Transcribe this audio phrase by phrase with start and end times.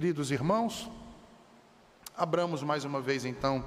[0.00, 0.90] Queridos irmãos,
[2.16, 3.62] abramos mais uma vez então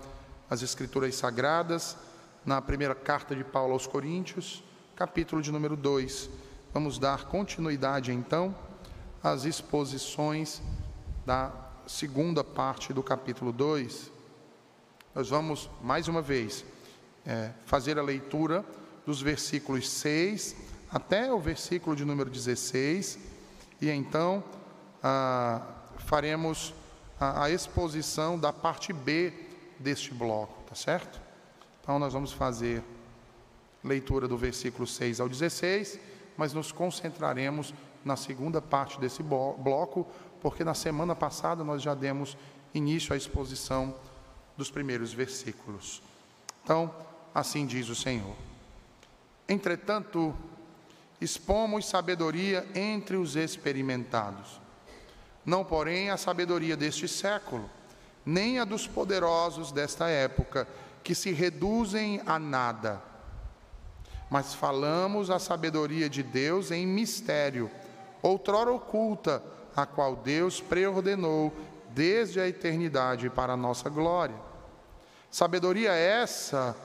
[0.50, 1.96] as Escrituras Sagradas
[2.44, 4.64] na primeira carta de Paulo aos Coríntios,
[4.96, 6.32] capítulo de número 2.
[6.74, 8.56] Vamos dar continuidade então
[9.22, 10.60] às exposições
[11.24, 11.52] da
[11.86, 14.12] segunda parte do capítulo 2.
[15.14, 16.66] Nós vamos mais uma vez
[17.28, 18.66] é, fazer a leitura
[19.06, 20.56] dos versículos 6
[20.92, 23.20] até o versículo de número 16
[23.80, 24.44] e então.
[25.04, 26.74] Ah, faremos
[27.20, 29.34] a, a exposição da parte B
[29.80, 31.20] deste bloco, tá certo?
[31.82, 32.84] Então nós vamos fazer
[33.84, 36.00] leitura do versículo 6 ao 16,
[36.38, 40.08] mas nos concentraremos na segunda parte desse bloco,
[40.42, 42.38] porque na semana passada nós já demos
[42.74, 43.94] início à exposição
[44.58, 46.02] dos primeiros versículos.
[46.64, 46.94] Então,
[47.34, 48.36] assim diz o Senhor.
[49.48, 50.34] Entretanto,
[51.20, 54.63] expomos sabedoria entre os experimentados
[55.46, 57.70] não porém a sabedoria deste século,
[58.26, 60.68] nem a dos poderosos desta época,
[61.04, 63.02] que se reduzem a nada.
[64.30, 67.70] Mas falamos a sabedoria de Deus em mistério,
[68.22, 69.44] outrora oculta,
[69.76, 71.52] a qual Deus preordenou
[71.90, 74.36] desde a eternidade para a nossa glória.
[75.30, 76.76] Sabedoria essa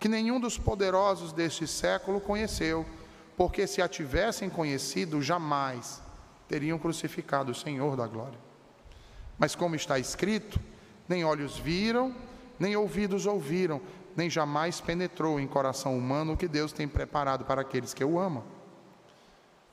[0.00, 2.86] que nenhum dos poderosos deste século conheceu,
[3.36, 6.05] porque se a tivessem conhecido, jamais
[6.48, 8.38] teriam crucificado o Senhor da glória.
[9.38, 10.58] Mas como está escrito,
[11.08, 12.14] nem olhos viram,
[12.58, 13.80] nem ouvidos ouviram,
[14.16, 18.18] nem jamais penetrou em coração humano o que Deus tem preparado para aqueles que o
[18.18, 18.44] amam.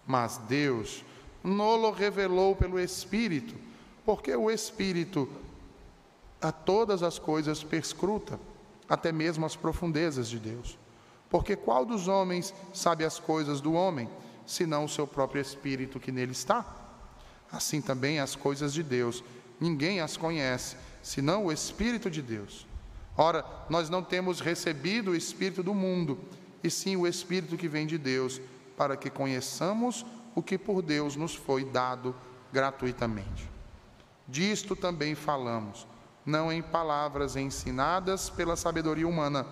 [0.06, 1.04] Mas Deus
[1.44, 3.56] nolo revelou pelo Espírito,
[4.06, 5.30] porque o Espírito
[6.42, 8.38] a todas as coisas perscruta,
[8.90, 10.78] até mesmo as profundezas de Deus.
[11.30, 14.10] Porque qual dos homens sabe as coisas do homem,
[14.46, 16.66] senão o seu próprio espírito que nele está.
[17.52, 19.24] Assim também as coisas de Deus,
[19.60, 22.66] ninguém as conhece, senão o Espírito de Deus.
[23.16, 26.20] Ora, nós não temos recebido o Espírito do mundo,
[26.64, 28.42] e sim o Espírito que vem de Deus,
[28.76, 30.04] para que conheçamos
[30.34, 32.16] o que por Deus nos foi dado
[32.52, 33.48] gratuitamente.
[34.28, 35.86] Disto também falamos,
[36.26, 39.46] não em palavras ensinadas pela sabedoria humana,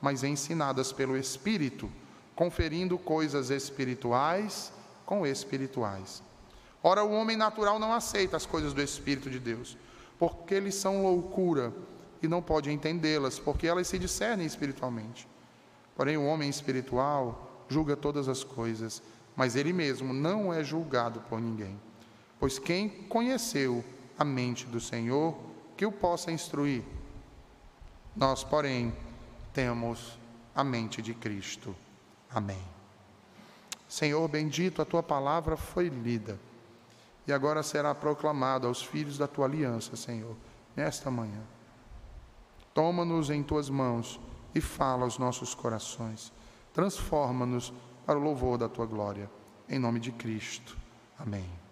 [0.00, 1.90] mas ensinadas pelo Espírito
[2.36, 4.72] conferindo coisas espirituais
[5.06, 6.22] com espirituais.
[6.82, 9.76] Ora, o homem natural não aceita as coisas do Espírito de Deus,
[10.18, 11.72] porque eles são loucura
[12.22, 15.26] e não pode entendê-las, porque elas se discernem espiritualmente.
[15.96, 19.02] Porém, o homem espiritual julga todas as coisas,
[19.34, 21.80] mas ele mesmo não é julgado por ninguém.
[22.38, 23.82] Pois quem conheceu
[24.18, 25.34] a mente do Senhor,
[25.76, 26.82] que o possa instruir.
[28.14, 28.94] Nós, porém,
[29.52, 30.18] temos
[30.54, 31.74] a mente de Cristo.
[32.30, 32.62] Amém.
[33.88, 36.38] Senhor bendito, a tua palavra foi lida
[37.26, 40.36] e agora será proclamada aos filhos da tua aliança, Senhor,
[40.74, 41.42] nesta manhã.
[42.72, 44.20] Toma-nos em tuas mãos
[44.54, 46.32] e fala aos nossos corações.
[46.72, 47.72] Transforma-nos
[48.04, 49.30] para o louvor da tua glória.
[49.68, 50.76] Em nome de Cristo.
[51.18, 51.65] Amém.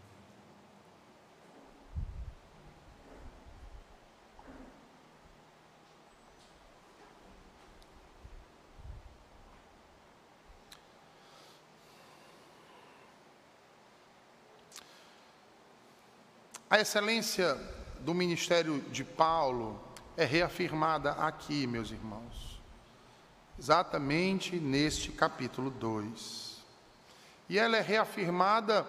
[16.74, 17.56] A excelência
[18.00, 19.80] do ministério de Paulo
[20.16, 22.60] é reafirmada aqui, meus irmãos,
[23.56, 26.58] exatamente neste capítulo 2.
[27.48, 28.84] E ela é reafirmada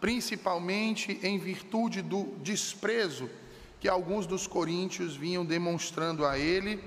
[0.00, 3.28] principalmente em virtude do desprezo
[3.78, 6.82] que alguns dos coríntios vinham demonstrando a ele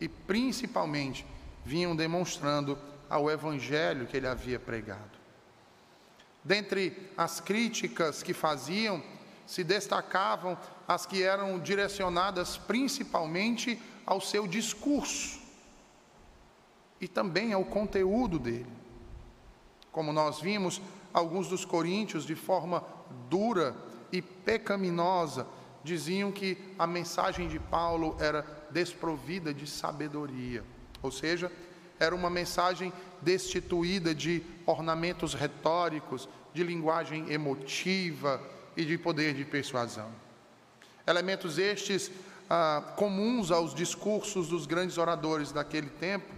[0.00, 1.24] e principalmente
[1.64, 2.76] vinham demonstrando
[3.08, 5.16] ao evangelho que ele havia pregado.
[6.42, 9.00] Dentre as críticas que faziam,
[9.48, 15.40] se destacavam as que eram direcionadas principalmente ao seu discurso
[17.00, 18.70] e também ao conteúdo dele.
[19.90, 20.82] Como nós vimos,
[21.14, 22.84] alguns dos coríntios, de forma
[23.30, 23.74] dura
[24.12, 25.46] e pecaminosa,
[25.82, 30.62] diziam que a mensagem de Paulo era desprovida de sabedoria,
[31.02, 31.50] ou seja,
[31.98, 32.92] era uma mensagem
[33.22, 40.08] destituída de ornamentos retóricos, de linguagem emotiva, e de poder de persuasão.
[41.04, 42.12] Elementos estes
[42.48, 46.32] ah, comuns aos discursos dos grandes oradores daquele tempo,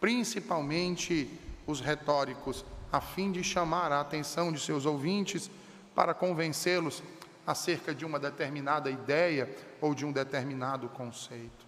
[0.00, 1.30] principalmente
[1.68, 5.48] os retóricos, a fim de chamar a atenção de seus ouvintes
[5.94, 7.04] para convencê-los
[7.46, 9.48] acerca de uma determinada ideia
[9.80, 11.64] ou de um determinado conceito.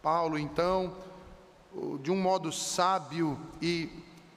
[0.00, 0.96] Paulo, então,
[2.02, 3.90] de um modo sábio e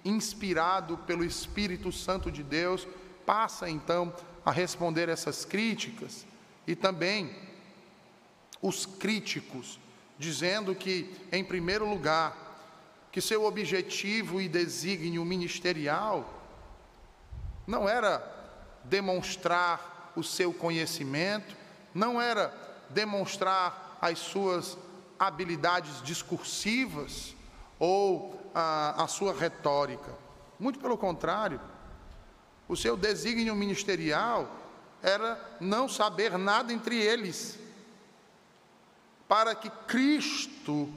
[0.03, 2.85] inspirado pelo Espírito Santo de Deus,
[3.25, 4.13] passa então
[4.45, 6.25] a responder essas críticas,
[6.65, 7.35] e também
[8.61, 9.79] os críticos,
[10.17, 12.43] dizendo que, em primeiro lugar,
[13.11, 16.41] que seu objetivo e desígnio ministerial
[17.67, 18.21] não era
[18.83, 21.55] demonstrar o seu conhecimento,
[21.93, 22.53] não era
[22.89, 24.77] demonstrar as suas
[25.19, 27.35] habilidades discursivas
[27.79, 30.13] ou a, a sua retórica.
[30.59, 31.59] Muito pelo contrário,
[32.67, 34.59] o seu desígnio ministerial
[35.01, 37.59] era não saber nada entre eles,
[39.27, 40.89] para que Cristo,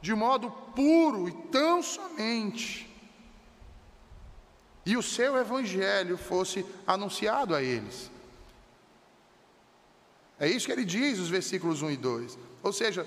[0.00, 2.88] de modo puro e tão somente,
[4.84, 8.10] e o seu evangelho fosse anunciado a eles.
[10.40, 12.38] É isso que ele diz, os versículos 1 e 2.
[12.64, 13.06] Ou seja,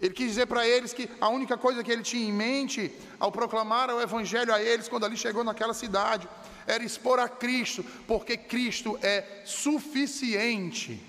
[0.00, 3.32] ele quis dizer para eles que a única coisa que ele tinha em mente ao
[3.32, 6.28] proclamar o evangelho a eles, quando ali chegou naquela cidade,
[6.66, 11.02] era expor a Cristo, porque Cristo é suficiente.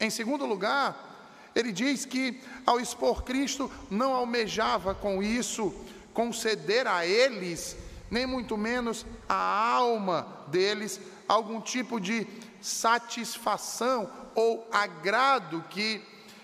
[0.00, 1.12] Em segundo lugar,
[1.54, 5.72] ele diz que ao expor Cristo, não almejava com isso
[6.12, 7.76] conceder a eles,
[8.10, 9.34] nem muito menos a
[9.74, 12.26] alma deles, algum tipo de
[12.60, 16.02] satisfação ou agrado que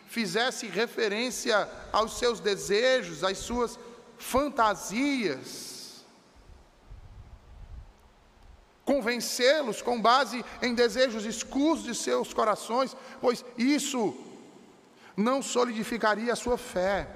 [0.08, 3.78] fizesse referência aos seus desejos, às suas
[4.16, 6.04] fantasias.
[8.84, 14.16] Convencê-los com base em desejos escusos de seus corações, pois isso
[15.14, 17.06] não solidificaria a sua fé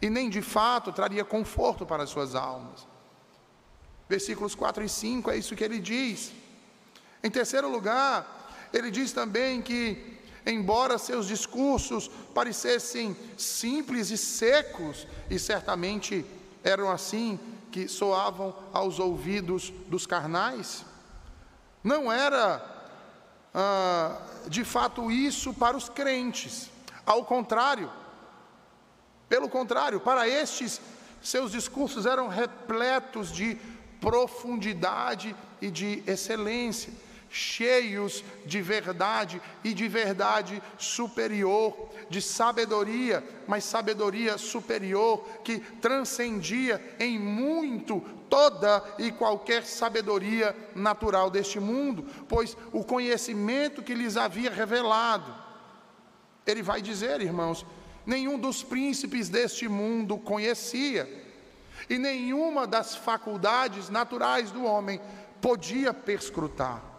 [0.00, 2.86] e nem de fato traria conforto para as suas almas.
[4.08, 6.32] Versículos 4 e 5 é isso que ele diz.
[7.22, 10.19] Em terceiro lugar, ele diz também que
[10.50, 16.24] embora seus discursos parecessem simples e secos, e certamente
[16.62, 17.38] eram assim
[17.70, 20.84] que soavam aos ouvidos dos carnais,
[21.82, 22.62] não era
[23.54, 26.70] ah, de fato isso para os crentes,
[27.06, 27.90] ao contrário,
[29.28, 30.80] pelo contrário, para estes,
[31.22, 33.56] seus discursos eram repletos de
[34.00, 36.92] profundidade e de excelência
[37.30, 47.18] cheios de verdade e de verdade superior, de sabedoria, mas sabedoria superior que transcendia em
[47.18, 55.32] muito toda e qualquer sabedoria natural deste mundo, pois o conhecimento que lhes havia revelado,
[56.44, 57.64] ele vai dizer, irmãos,
[58.04, 61.08] nenhum dos príncipes deste mundo conhecia,
[61.88, 65.00] e nenhuma das faculdades naturais do homem
[65.40, 66.89] podia perscrutar.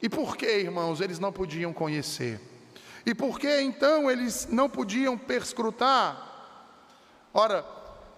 [0.00, 2.40] E por que, irmãos, eles não podiam conhecer?
[3.04, 6.22] E por que então eles não podiam perscrutar?
[7.32, 7.64] Ora,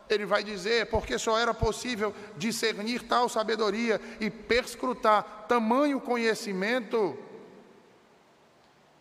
[0.09, 7.17] ele vai dizer, porque só era possível discernir tal sabedoria e perscrutar tamanho conhecimento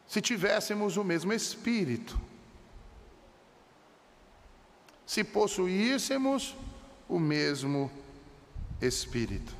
[0.05, 2.19] se tivéssemos o mesmo espírito.
[5.05, 6.55] Se possuíssemos
[7.07, 7.91] o mesmo
[8.81, 9.56] espírito.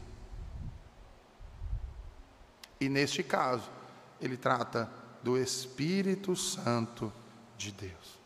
[2.79, 3.69] E neste caso,
[4.21, 4.89] ele trata
[5.23, 7.11] do Espírito Santo
[7.57, 8.19] de Deus,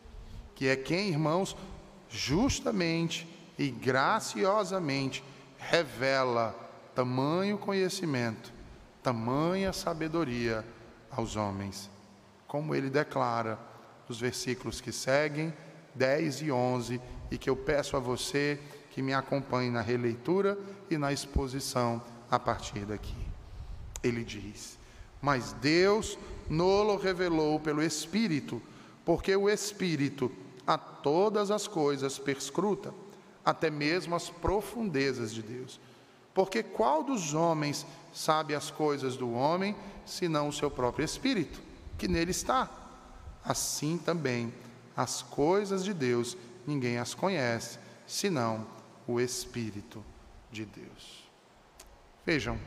[0.54, 1.56] que é quem, irmãos,
[2.10, 5.24] justamente e graciosamente
[5.58, 6.54] revela
[6.94, 8.52] tamanho conhecimento,
[9.02, 10.66] tamanha sabedoria
[11.10, 11.90] aos homens,
[12.48, 13.58] como ele declara
[14.08, 15.54] nos versículos que seguem,
[15.96, 18.60] 10 e 11, e que eu peço a você
[18.92, 20.58] que me acompanhe na releitura
[20.90, 23.31] e na exposição a partir daqui
[24.04, 24.78] ele diz.
[25.22, 26.18] Mas Deus
[26.50, 28.62] nolo revelou pelo Espírito,
[29.06, 30.32] porque o Espírito
[30.66, 32.94] a todas as coisas perscruta,
[33.44, 35.80] até mesmo as profundezas de Deus.
[36.34, 41.62] Porque qual dos homens sabe as coisas do homem, senão o seu próprio Espírito,
[41.98, 42.70] que nele está?
[43.44, 44.54] Assim também,
[44.96, 48.66] as coisas de Deus, ninguém as conhece, senão
[49.08, 50.04] o Espírito
[50.52, 51.30] de Deus.
[52.26, 52.58] Vejam,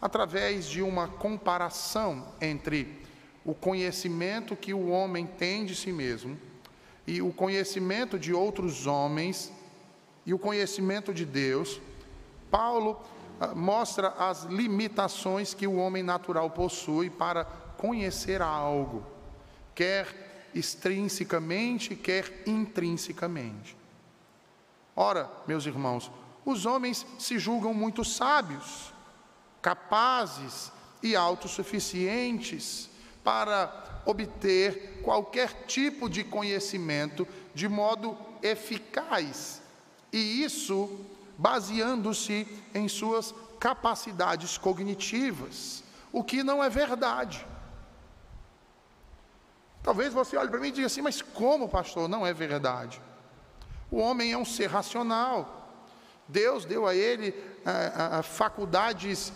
[0.00, 3.02] através de uma comparação entre
[3.44, 6.38] o conhecimento que o homem tem de si mesmo
[7.06, 9.52] e o conhecimento de outros homens
[10.24, 11.80] e o conhecimento de Deus,
[12.50, 13.00] Paulo
[13.38, 17.44] ah, mostra as limitações que o homem natural possui para
[17.76, 19.04] conhecer algo,
[19.74, 23.76] quer extrinsecamente, quer intrinsecamente.
[24.96, 26.10] Ora, meus irmãos,
[26.44, 28.93] os homens se julgam muito sábios,
[29.64, 30.70] capazes
[31.02, 32.90] e autossuficientes
[33.24, 39.62] para obter qualquer tipo de conhecimento de modo eficaz,
[40.12, 41.00] e isso
[41.38, 47.46] baseando-se em suas capacidades cognitivas, o que não é verdade.
[49.82, 52.06] Talvez você olhe para mim e diga assim, mas como, pastor?
[52.06, 53.00] Não é verdade.
[53.90, 55.62] O homem é um ser racional.
[56.28, 59.32] Deus deu a ele ah, ah, faculdades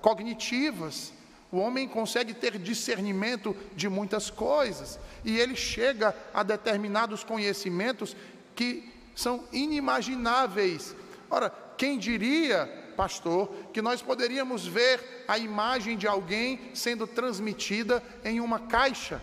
[0.00, 1.12] cognitivas.
[1.50, 4.98] O homem consegue ter discernimento de muitas coisas.
[5.24, 8.14] E ele chega a determinados conhecimentos
[8.54, 10.94] que são inimagináveis.
[11.30, 18.40] Ora, quem diria, pastor, que nós poderíamos ver a imagem de alguém sendo transmitida em
[18.40, 19.20] uma caixa,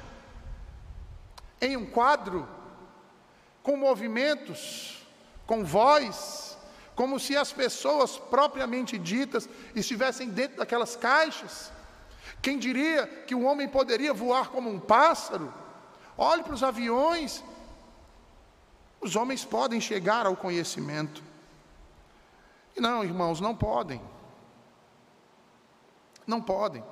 [1.61, 2.47] em um quadro,
[3.61, 5.05] com movimentos,
[5.45, 6.54] com voz,
[6.95, 11.71] como se as pessoas propriamente ditas estivessem dentro daquelas caixas.
[12.41, 15.53] Quem diria que o homem poderia voar como um pássaro?
[16.17, 17.43] Olhe para os aviões,
[19.01, 21.21] os homens podem chegar ao conhecimento.
[22.75, 24.01] E não, irmãos, não podem.
[26.25, 26.83] Não podem.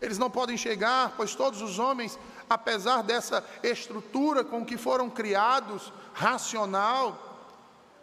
[0.00, 5.92] Eles não podem chegar, pois todos os homens, apesar dessa estrutura com que foram criados,
[6.14, 7.29] racional,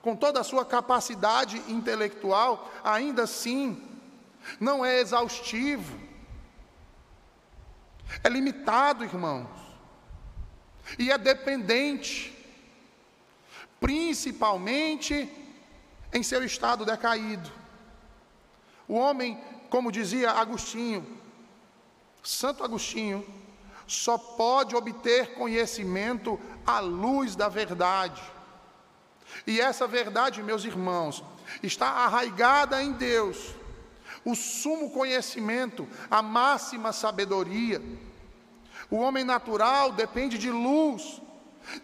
[0.08, 3.86] com toda a sua capacidade intelectual, ainda assim,
[4.58, 6.00] não é exaustivo,
[8.24, 9.50] é limitado, irmãos
[10.98, 12.34] e é dependente,
[13.82, 15.30] principalmente
[16.14, 17.52] em seu estado decaído.
[18.88, 19.38] O homem,
[19.70, 21.06] como dizia Agostinho,
[22.24, 23.28] Santo Agostinho,
[23.86, 28.37] só pode obter conhecimento à luz da verdade.
[29.46, 31.24] E essa verdade, meus irmãos,
[31.62, 33.56] está arraigada em Deus,
[34.26, 37.82] o sumo conhecimento, a máxima sabedoria.
[38.90, 41.22] O homem natural depende de luz,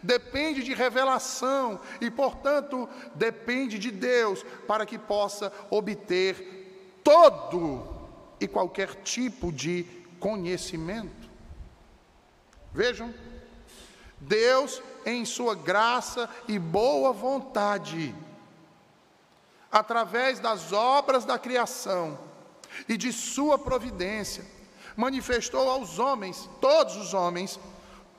[0.02, 7.88] depende de revelação e, portanto, depende de Deus para que possa obter todo
[8.40, 9.86] e qualquer tipo de
[10.20, 11.30] conhecimento.
[12.74, 13.14] Vejam,
[14.20, 18.14] Deus, em Sua graça e boa vontade,
[19.72, 22.20] através das obras da criação
[22.88, 24.46] e de Sua providência,
[24.96, 27.60] manifestou aos homens, todos os homens,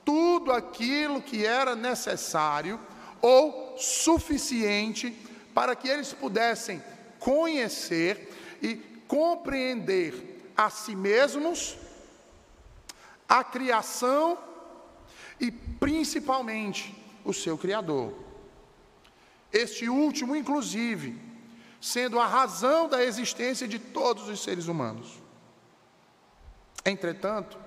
[0.03, 2.79] tudo aquilo que era necessário
[3.21, 5.11] ou suficiente
[5.53, 6.83] para que eles pudessem
[7.19, 8.75] conhecer e
[9.07, 11.77] compreender a si mesmos,
[13.27, 14.37] a criação
[15.79, 18.13] principalmente o seu Criador.
[19.51, 21.19] Este último, inclusive,
[21.81, 25.21] sendo a razão da existência de todos os seres humanos.
[26.85, 27.57] Entretanto,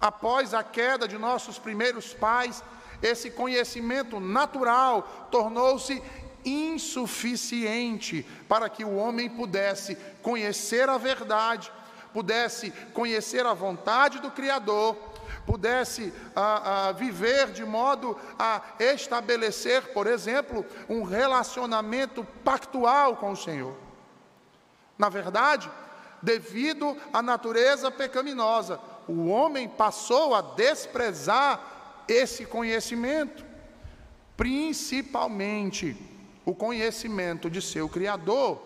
[0.00, 2.62] após a queda de nossos primeiros pais,
[3.02, 6.02] esse conhecimento natural tornou-se
[6.44, 11.72] insuficiente para que o homem pudesse conhecer a verdade,
[12.12, 14.96] pudesse conhecer a vontade do Criador,
[15.46, 23.36] pudesse ah, ah, viver de modo a estabelecer, por exemplo, um relacionamento pactual com o
[23.36, 23.76] Senhor.
[24.98, 25.70] Na verdade,
[26.24, 28.80] devido à natureza pecaminosa.
[29.06, 33.44] O homem passou a desprezar esse conhecimento,
[34.36, 35.96] principalmente
[36.44, 38.60] o conhecimento de seu Criador,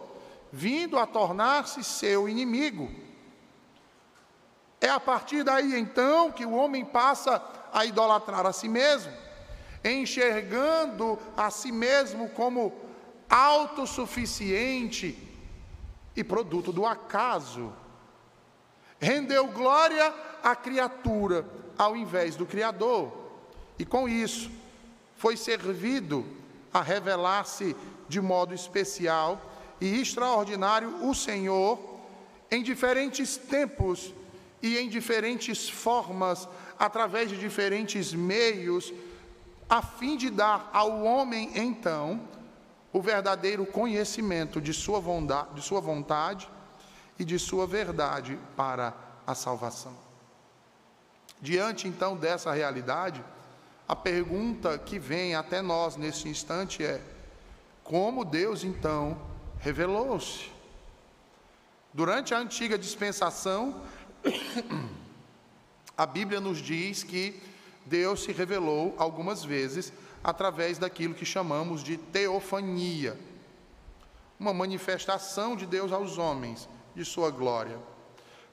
[0.53, 2.89] vindo a tornar-se seu inimigo.
[4.81, 7.43] É a partir daí então que o homem passa
[7.73, 9.13] a idolatrar a si mesmo,
[9.85, 12.73] enxergando a si mesmo como
[13.29, 15.17] autossuficiente
[16.15, 17.73] e produto do acaso.
[19.01, 21.45] Rendeu glória à criatura
[21.77, 23.13] ao invés do Criador,
[23.79, 24.51] e com isso
[25.17, 26.27] foi servido
[26.73, 27.77] a revelar-se
[28.09, 29.41] de modo especial
[29.81, 31.79] e extraordinário o Senhor
[32.51, 34.13] em diferentes tempos
[34.63, 36.49] e em diferentes formas,
[36.79, 38.93] através de diferentes meios,
[39.69, 42.21] a fim de dar ao homem então
[42.93, 46.49] o verdadeiro conhecimento de sua, vontade, de sua vontade
[47.19, 48.95] e de sua verdade para
[49.27, 49.95] a salvação.
[51.41, 53.23] Diante então dessa realidade,
[53.87, 57.01] a pergunta que vem até nós nesse instante é:
[57.85, 59.19] como Deus então
[59.59, 60.51] revelou-se?
[61.93, 63.81] Durante a antiga dispensação,
[65.97, 67.41] a Bíblia nos diz que
[67.87, 73.19] Deus se revelou algumas vezes através daquilo que chamamos de teofania
[74.39, 77.79] uma manifestação de Deus aos homens, de sua glória.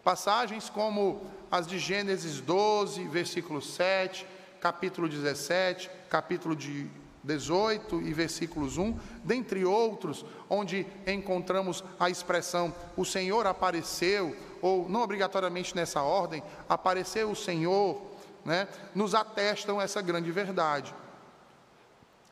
[0.03, 4.25] Passagens como as de Gênesis 12, versículo 7,
[4.59, 6.89] capítulo 17, capítulo de
[7.23, 15.03] 18 e versículos 1, dentre outros, onde encontramos a expressão o Senhor apareceu, ou não
[15.03, 18.01] obrigatoriamente nessa ordem, apareceu o Senhor,
[18.43, 20.91] né, nos atestam essa grande verdade.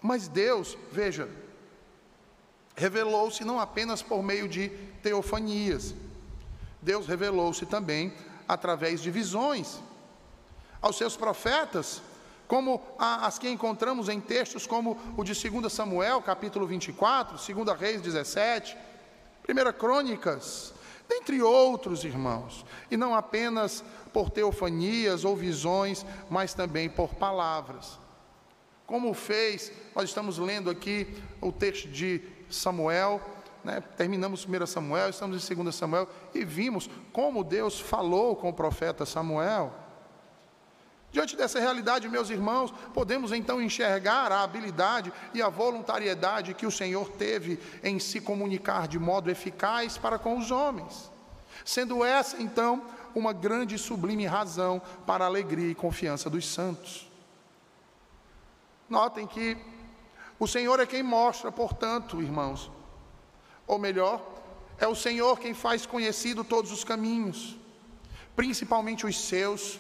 [0.02, 1.30] Mas Deus, veja,
[2.76, 4.70] revelou-se não apenas por meio de
[5.04, 5.94] teofanias,
[6.82, 8.12] Deus revelou-se também
[8.48, 9.80] através de visões.
[10.82, 12.02] Aos seus profetas,
[12.48, 18.02] como as que encontramos em textos como o de 2 Samuel, capítulo 24, 2 Reis
[18.02, 18.76] 17,
[19.48, 20.73] 1 Crônicas,
[21.08, 28.00] dentre outros irmãos, e não apenas por teofanias ou visões, mas também por palavras.
[28.86, 31.08] Como fez, nós estamos lendo aqui
[31.42, 33.22] o texto de Samuel,
[33.64, 38.54] né, terminamos 1 Samuel, estamos em 2 Samuel, e vimos como Deus falou com o
[38.54, 39.74] profeta Samuel.
[41.14, 46.72] Diante dessa realidade, meus irmãos, podemos então enxergar a habilidade e a voluntariedade que o
[46.72, 51.12] Senhor teve em se comunicar de modo eficaz para com os homens.
[51.64, 52.82] Sendo essa, então,
[53.14, 57.08] uma grande e sublime razão para a alegria e confiança dos santos.
[58.90, 59.56] Notem que
[60.40, 62.72] o Senhor é quem mostra, portanto, irmãos,
[63.68, 64.20] ou melhor,
[64.80, 67.56] é o Senhor quem faz conhecido todos os caminhos,
[68.36, 69.80] principalmente os seus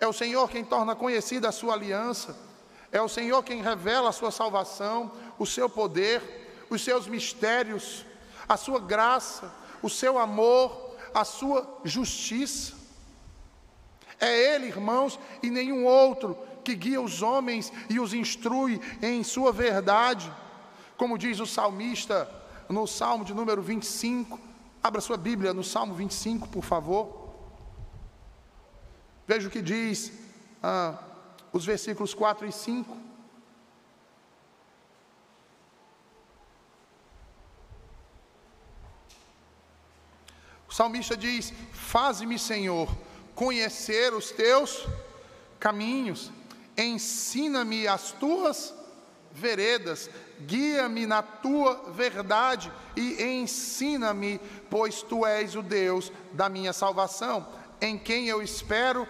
[0.00, 2.34] é o Senhor quem torna conhecida a sua aliança.
[2.90, 8.06] É o Senhor quem revela a sua salvação, o seu poder, os seus mistérios,
[8.48, 12.72] a sua graça, o seu amor, a sua justiça.
[14.18, 19.52] É Ele, irmãos, e nenhum outro que guia os homens e os instrui em sua
[19.52, 20.32] verdade.
[20.96, 22.28] Como diz o salmista
[22.68, 24.38] no Salmo de número 25.
[24.82, 27.19] Abra sua Bíblia no Salmo 25, por favor.
[29.30, 30.10] Veja o que diz
[30.60, 30.98] ah,
[31.52, 32.96] os versículos 4 e 5.
[40.68, 42.88] O salmista diz: Faze-me, Senhor,
[43.32, 44.84] conhecer os teus
[45.60, 46.32] caminhos,
[46.76, 48.74] ensina-me as tuas
[49.30, 57.46] veredas, guia-me na tua verdade e ensina-me, pois tu és o Deus da minha salvação,
[57.80, 59.06] em quem eu espero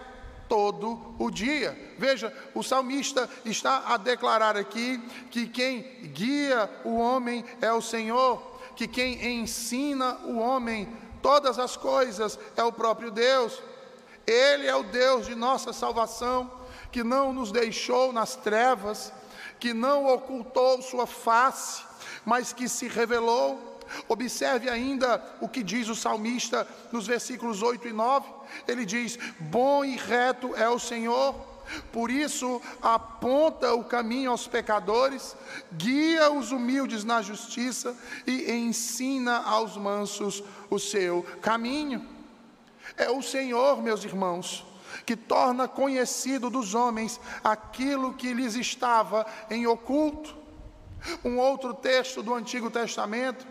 [0.51, 1.95] todo o dia.
[1.97, 5.81] Veja, o salmista está a declarar aqui que quem
[6.13, 10.89] guia o homem é o Senhor, que quem ensina o homem
[11.21, 13.63] todas as coisas é o próprio Deus.
[14.27, 16.51] Ele é o Deus de nossa salvação,
[16.91, 19.13] que não nos deixou nas trevas,
[19.57, 21.81] que não ocultou sua face,
[22.25, 23.71] mas que se revelou
[24.07, 28.25] Observe ainda o que diz o salmista nos versículos 8 e 9.
[28.67, 31.35] Ele diz: Bom e reto é o Senhor,
[31.91, 35.35] por isso aponta o caminho aos pecadores,
[35.71, 42.05] guia os humildes na justiça e ensina aos mansos o seu caminho.
[42.97, 44.65] É o Senhor, meus irmãos,
[45.05, 50.35] que torna conhecido dos homens aquilo que lhes estava em oculto.
[51.23, 53.47] Um outro texto do Antigo Testamento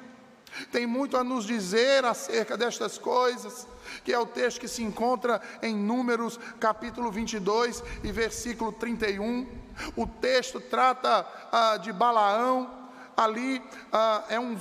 [0.70, 3.66] tem muito a nos dizer acerca destas coisas,
[4.05, 9.46] que é o texto que se encontra em Números capítulo 22 e versículo 31.
[9.96, 12.81] O texto trata ah, de Balaão,
[13.16, 14.57] ali ah, é um,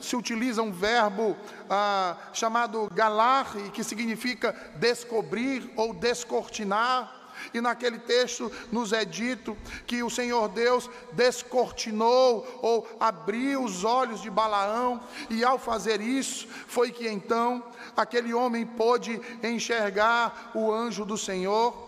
[0.00, 1.36] se utiliza um verbo
[1.68, 7.14] ah, chamado galar, que significa descobrir ou descortinar.
[7.52, 14.22] E naquele texto nos é dito que o Senhor Deus descortinou ou abriu os olhos
[14.22, 17.62] de Balaão, e ao fazer isso, foi que então
[17.96, 21.84] aquele homem pôde enxergar o anjo do Senhor.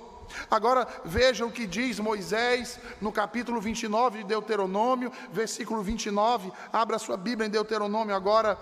[0.51, 6.53] Agora veja o que diz Moisés no capítulo 29 de Deuteronômio, versículo 29.
[6.73, 8.59] Abra sua Bíblia em Deuteronômio agora,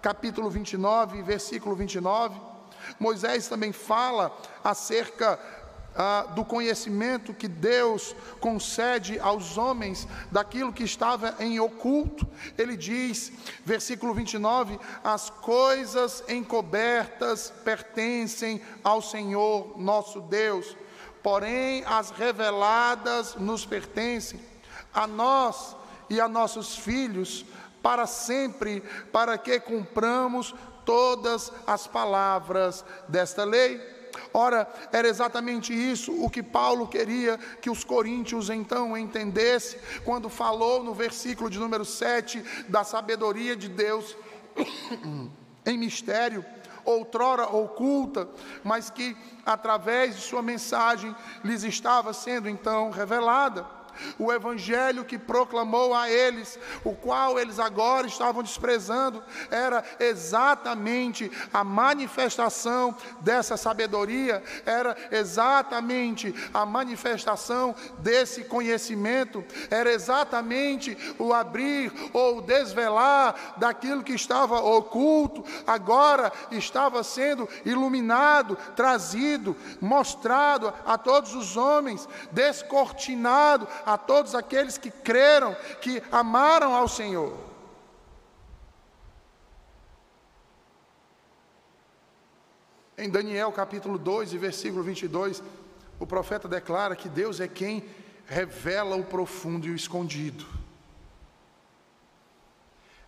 [0.00, 2.38] capítulo 29, versículo 29.
[2.98, 5.38] Moisés também fala acerca
[6.00, 12.24] ah, do conhecimento que Deus concede aos homens daquilo que estava em oculto.
[12.56, 13.32] Ele diz,
[13.64, 20.76] versículo 29, as coisas encobertas pertencem ao Senhor nosso Deus,
[21.20, 24.40] porém as reveladas nos pertencem,
[24.94, 25.76] a nós
[26.08, 27.44] e a nossos filhos,
[27.82, 28.82] para sempre,
[29.12, 33.97] para que cumpramos todas as palavras desta lei.
[34.32, 40.82] Ora, era exatamente isso o que Paulo queria que os coríntios então entendessem, quando falou
[40.82, 44.16] no versículo de número 7 da sabedoria de Deus
[45.66, 46.44] em mistério,
[46.84, 48.28] outrora oculta,
[48.64, 53.77] mas que através de sua mensagem lhes estava sendo então revelada.
[54.18, 61.62] O evangelho que proclamou a eles, o qual eles agora estavam desprezando, era exatamente a
[61.64, 73.54] manifestação dessa sabedoria, era exatamente a manifestação desse conhecimento, era exatamente o abrir ou desvelar
[73.56, 83.66] daquilo que estava oculto, agora estava sendo iluminado, trazido, mostrado a todos os homens, descortinado
[83.88, 87.34] a todos aqueles que creram, que amaram ao Senhor.
[92.98, 95.42] Em Daniel capítulo 2 e versículo 22,
[95.98, 97.82] o profeta declara que Deus é quem
[98.26, 100.44] revela o profundo e o escondido.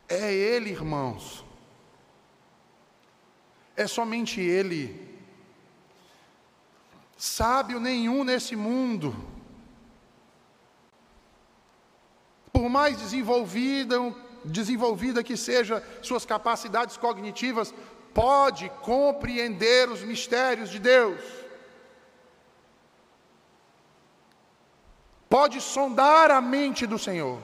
[0.09, 1.45] É Ele, irmãos.
[3.77, 5.15] É somente Ele.
[7.19, 9.15] Sábio nenhum nesse mundo,
[12.61, 13.97] por mais desenvolvida,
[14.45, 17.73] desenvolvida que seja suas capacidades cognitivas,
[18.13, 21.23] pode compreender os mistérios de Deus.
[25.27, 27.43] Pode sondar a mente do Senhor.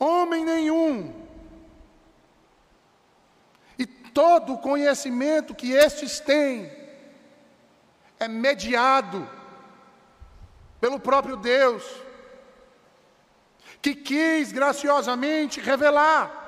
[0.00, 1.14] Homem nenhum.
[3.78, 6.68] E todo o conhecimento que estes têm
[8.18, 9.30] é mediado
[10.80, 11.84] pelo próprio Deus,
[13.82, 16.38] que quis graciosamente revelar.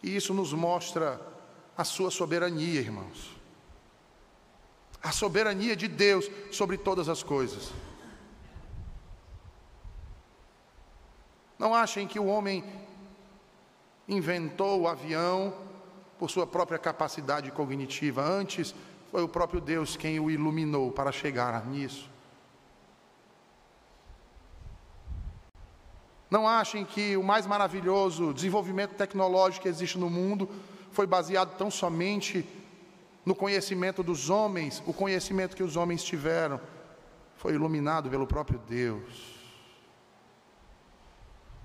[0.00, 1.20] E isso nos mostra
[1.76, 3.34] a sua soberania, irmãos.
[5.02, 7.72] A soberania de Deus sobre todas as coisas.
[11.58, 12.64] Não achem que o homem
[14.06, 15.54] inventou o avião
[16.18, 18.22] por sua própria capacidade cognitiva.
[18.22, 18.74] Antes,
[19.14, 22.10] foi o próprio Deus quem o iluminou para chegar nisso.
[26.28, 30.50] Não achem que o mais maravilhoso desenvolvimento tecnológico que existe no mundo
[30.90, 32.44] foi baseado tão somente
[33.24, 36.60] no conhecimento dos homens, o conhecimento que os homens tiveram
[37.36, 39.36] foi iluminado pelo próprio Deus.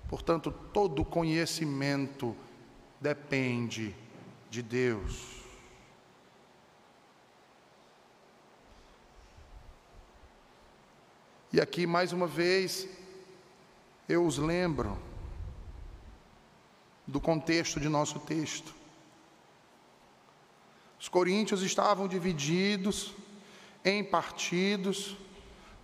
[0.07, 2.35] Portanto, todo conhecimento
[3.01, 3.95] depende
[4.51, 5.28] de Deus.
[11.51, 12.87] E aqui, mais uma vez,
[14.07, 14.97] eu os lembro
[17.07, 18.73] do contexto de nosso texto.
[20.99, 23.15] Os coríntios estavam divididos
[23.83, 25.17] em partidos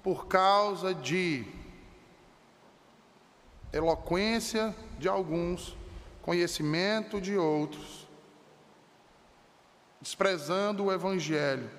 [0.03, 1.45] por causa de
[3.73, 5.75] eloquência de alguns,
[6.21, 8.07] conhecimento de outros,
[9.99, 11.71] desprezando o Evangelho,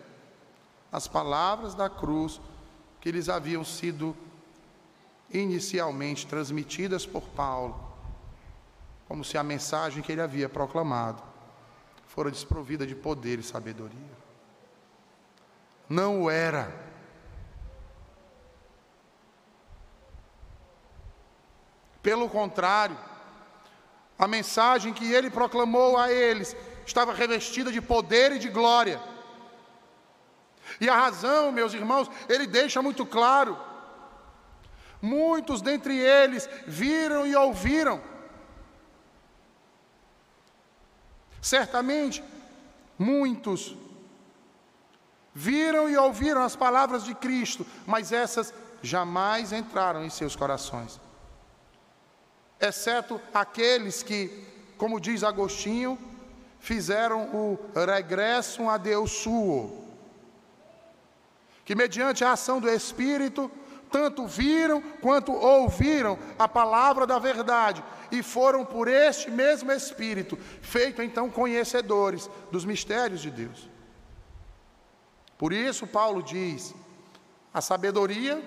[0.90, 2.40] as palavras da cruz
[3.00, 4.16] que lhes haviam sido
[5.30, 7.92] inicialmente transmitidas por Paulo,
[9.08, 11.22] como se a mensagem que ele havia proclamado
[12.06, 14.16] fora desprovida de poder e sabedoria.
[15.88, 16.72] Não o era.
[22.02, 22.96] Pelo contrário,
[24.18, 26.56] a mensagem que ele proclamou a eles
[26.86, 29.00] estava revestida de poder e de glória.
[30.80, 33.58] E a razão, meus irmãos, ele deixa muito claro.
[35.00, 38.00] Muitos dentre eles viram e ouviram.
[41.40, 42.22] Certamente,
[42.98, 43.76] muitos
[45.34, 51.00] viram e ouviram as palavras de Cristo, mas essas jamais entraram em seus corações
[52.60, 54.44] exceto aqueles que,
[54.76, 55.98] como diz Agostinho,
[56.58, 59.85] fizeram o regresso a Deus suo,
[61.66, 63.50] que mediante a ação do Espírito,
[63.90, 71.02] tanto viram quanto ouviram a palavra da verdade e foram por este mesmo Espírito, feito
[71.02, 73.68] então conhecedores dos mistérios de Deus.
[75.36, 76.72] Por isso, Paulo diz:
[77.52, 78.40] a sabedoria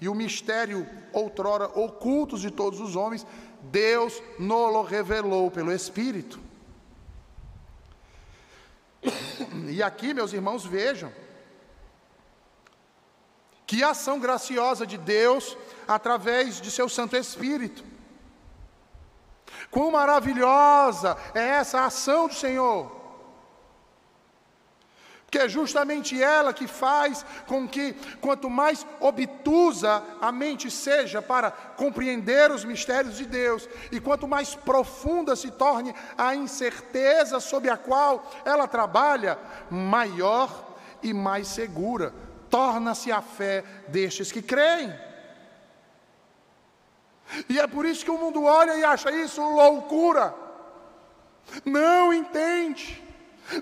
[0.00, 3.26] e o mistério outrora ocultos de todos os homens,
[3.60, 6.40] Deus nolo revelou pelo Espírito.
[9.68, 11.10] E aqui, meus irmãos, vejam
[13.72, 15.56] que ação graciosa de Deus
[15.88, 17.82] através de seu Santo Espírito.
[19.70, 23.00] Quão maravilhosa é essa ação do Senhor.
[25.30, 31.50] que é justamente ela que faz com que, quanto mais obtusa a mente seja para
[31.50, 37.78] compreender os mistérios de Deus, e quanto mais profunda se torne a incerteza sob a
[37.78, 39.38] qual ela trabalha,
[39.70, 42.12] maior e mais segura
[42.52, 44.92] torna-se a fé destes que creem.
[47.48, 50.34] E é por isso que o mundo olha e acha isso loucura,
[51.64, 53.02] não entende,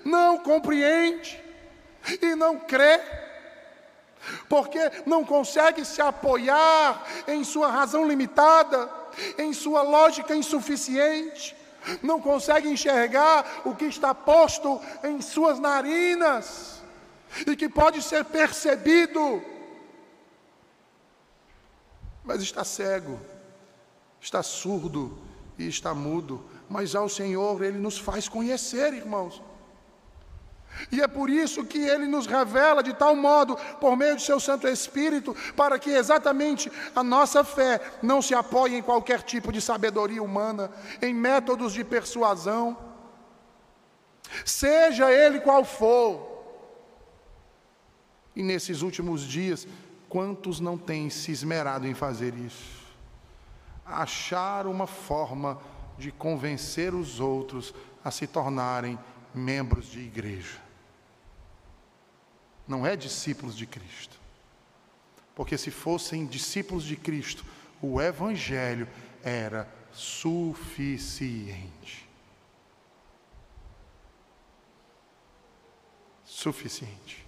[0.03, 1.41] não compreende
[2.21, 2.99] e não crê,
[4.49, 8.91] porque não consegue se apoiar em sua razão limitada,
[9.37, 11.55] em sua lógica insuficiente,
[12.03, 16.70] não consegue enxergar o que está posto em suas narinas
[17.47, 19.41] e que pode ser percebido,
[22.23, 23.19] mas está cego,
[24.19, 25.17] está surdo
[25.57, 29.41] e está mudo, mas ao Senhor Ele nos faz conhecer, irmãos.
[30.91, 34.39] E é por isso que ele nos revela de tal modo, por meio de seu
[34.39, 39.61] Santo Espírito, para que exatamente a nossa fé não se apoie em qualquer tipo de
[39.61, 42.77] sabedoria humana, em métodos de persuasão,
[44.45, 46.30] seja ele qual for.
[48.35, 49.67] E nesses últimos dias,
[50.07, 52.81] quantos não têm se esmerado em fazer isso?
[53.85, 55.59] Achar uma forma
[55.97, 58.97] de convencer os outros a se tornarem
[59.33, 60.59] membros de igreja.
[62.67, 64.19] Não é discípulos de Cristo.
[65.35, 67.45] Porque se fossem discípulos de Cristo,
[67.81, 68.87] o Evangelho
[69.23, 72.07] era suficiente.
[76.23, 77.25] Suficiente.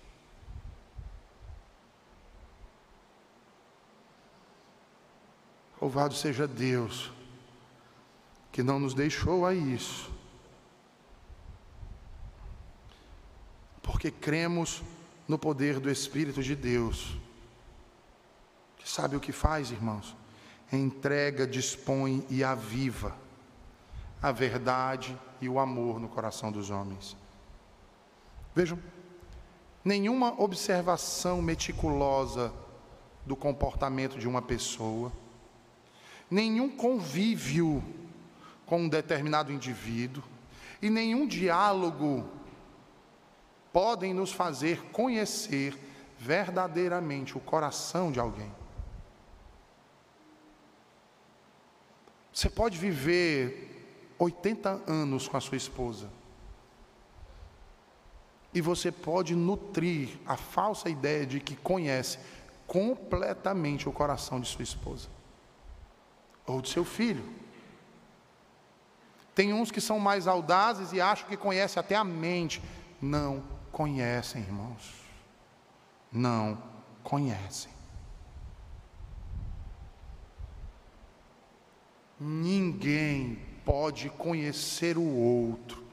[5.83, 7.11] Louvado seja Deus,
[8.53, 10.09] que não nos deixou a isso,
[13.81, 14.81] porque cremos
[15.27, 17.17] no poder do Espírito de Deus,
[18.77, 20.15] que sabe o que faz, irmãos?
[20.71, 23.13] Entrega, dispõe e aviva
[24.21, 27.17] a verdade e o amor no coração dos homens.
[28.55, 28.79] Vejam,
[29.83, 32.53] nenhuma observação meticulosa
[33.25, 35.11] do comportamento de uma pessoa,
[36.29, 37.83] nenhum convívio
[38.65, 40.23] com um determinado indivíduo
[40.81, 42.27] e nenhum diálogo
[43.71, 45.77] podem nos fazer conhecer
[46.17, 48.51] verdadeiramente o coração de alguém.
[52.31, 56.09] Você pode viver 80 anos com a sua esposa.
[58.53, 62.19] E você pode nutrir a falsa ideia de que conhece
[62.67, 65.12] completamente o coração de sua esposa
[66.45, 67.23] ou de seu filho.
[69.35, 72.61] Tem uns que são mais audazes e acham que conhecem até a mente.
[73.01, 75.01] Não conhecem, irmãos.
[76.11, 76.61] Não
[77.03, 77.71] conhecem.
[82.19, 85.83] Ninguém pode conhecer o outro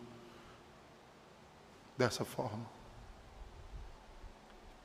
[1.96, 2.66] dessa forma.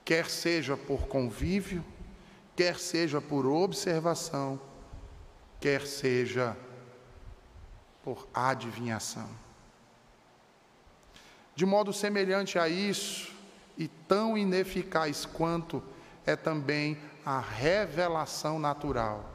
[0.04, 1.84] Quer seja por convívio,
[2.56, 4.60] quer seja por observação,
[5.60, 6.56] quer seja
[8.04, 9.30] por adivinhação.
[11.56, 13.34] De modo semelhante a isso,
[13.78, 15.84] e tão ineficaz quanto
[16.26, 19.30] é também a revelação natural.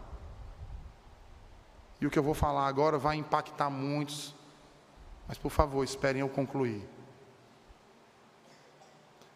[2.00, 4.34] E o que eu vou falar agora vai impactar muitos,
[5.28, 6.88] mas por favor, esperem eu concluir.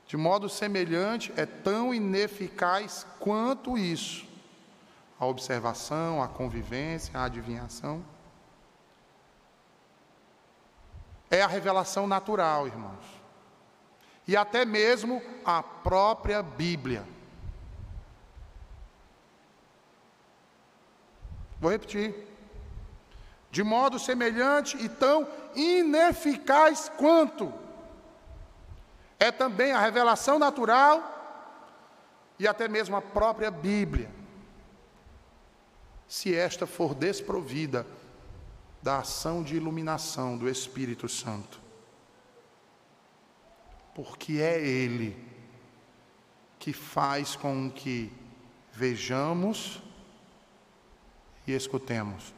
[0.06, 4.33] De modo semelhante, é tão ineficaz quanto isso
[5.24, 8.04] a observação, a convivência, a adivinhação.
[11.34, 13.04] é a revelação natural, irmãos.
[14.26, 17.04] E até mesmo a própria Bíblia.
[21.60, 22.14] Vou repetir.
[23.50, 27.52] De modo semelhante e tão ineficaz quanto
[29.18, 31.10] é também a revelação natural
[32.38, 34.10] e até mesmo a própria Bíblia.
[36.08, 37.86] Se esta for desprovida
[38.84, 41.58] da ação de iluminação do Espírito Santo.
[43.94, 45.16] Porque é Ele
[46.58, 48.12] que faz com que
[48.74, 49.82] vejamos
[51.46, 52.34] e escutemos.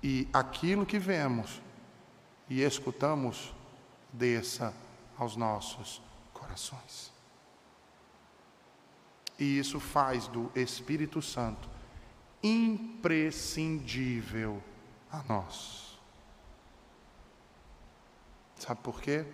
[0.00, 1.60] E aquilo que vemos
[2.48, 3.52] e escutamos
[4.12, 4.72] desça
[5.18, 6.00] aos nossos
[6.32, 7.11] corações.
[9.38, 11.70] E isso faz do Espírito Santo
[12.42, 14.62] imprescindível
[15.10, 15.98] a nós.
[18.56, 19.24] Sabe por quê?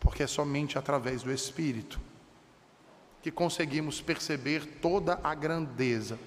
[0.00, 2.00] porque é somente através do Espírito
[3.22, 6.18] que conseguimos perceber toda a grandeza,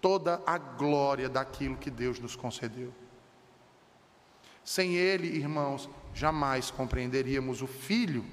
[0.00, 2.94] toda a glória daquilo que Deus nos concedeu.
[4.62, 8.24] Sem Ele, irmãos, jamais compreenderíamos o Filho,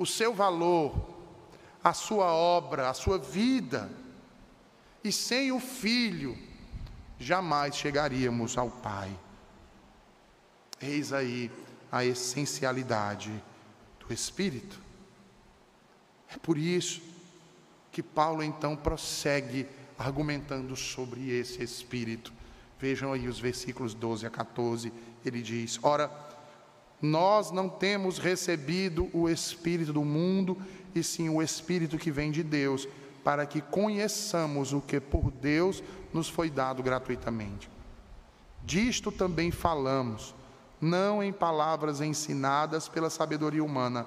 [0.00, 0.94] o seu valor,
[1.84, 3.92] a sua obra, a sua vida.
[5.04, 6.38] E sem o Filho,
[7.18, 9.14] jamais chegaríamos ao Pai.
[10.80, 11.50] Eis aí
[11.92, 13.30] a essencialidade
[13.98, 14.80] do Espírito.
[16.34, 17.02] É por isso
[17.92, 19.66] que Paulo então prossegue
[19.98, 22.32] argumentando sobre esse Espírito.
[22.78, 24.90] Vejam aí os versículos 12 a 14.
[25.22, 26.10] Ele diz: Ora,
[27.00, 30.56] nós não temos recebido o Espírito do mundo,
[30.94, 32.86] e sim o Espírito que vem de Deus,
[33.24, 35.82] para que conheçamos o que por Deus
[36.12, 37.70] nos foi dado gratuitamente.
[38.64, 40.34] Disto também falamos
[40.80, 44.06] não em palavras ensinadas pela sabedoria humana,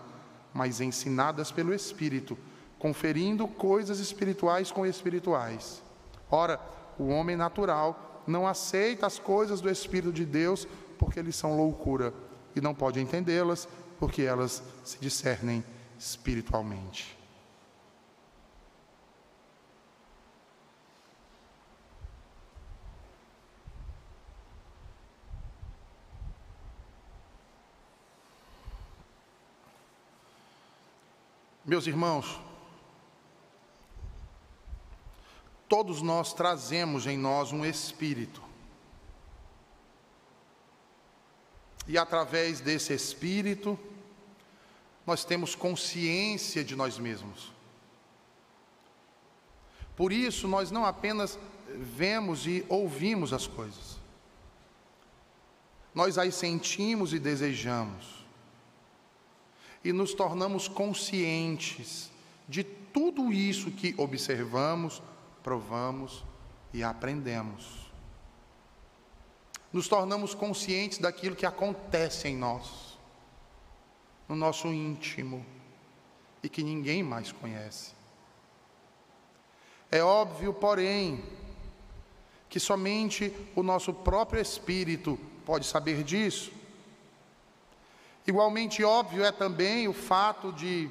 [0.54, 2.38] mas ensinadas pelo Espírito,
[2.80, 5.84] conferindo coisas espirituais com espirituais.
[6.30, 6.60] Ora,
[6.98, 12.14] o homem natural não aceita as coisas do Espírito de Deus porque eles são loucura
[12.56, 13.68] e não pode entendê-las
[14.00, 15.64] porque elas se discernem
[15.98, 17.18] espiritualmente.
[31.66, 32.40] Meus irmãos,
[35.70, 38.44] todos nós trazemos em nós um espírito.
[41.88, 43.78] E através desse espírito,
[45.06, 47.52] nós temos consciência de nós mesmos.
[49.96, 53.98] Por isso, nós não apenas vemos e ouvimos as coisas,
[55.94, 58.24] nós as sentimos e desejamos
[59.84, 62.10] e nos tornamos conscientes
[62.48, 65.02] de tudo isso que observamos,
[65.44, 66.24] provamos
[66.74, 67.83] e aprendemos.
[69.74, 72.98] Nos tornamos conscientes daquilo que acontece em nós,
[74.30, 75.44] no nosso íntimo,
[76.44, 77.92] e que ninguém mais conhece.
[79.92, 81.24] É óbvio, porém,
[82.50, 86.52] que somente o nosso próprio espírito pode saber disso.
[88.28, 90.90] Igualmente óbvio é também o fato de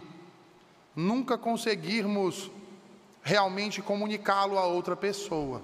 [0.95, 2.51] nunca conseguirmos
[3.23, 5.62] realmente comunicá-lo a outra pessoa.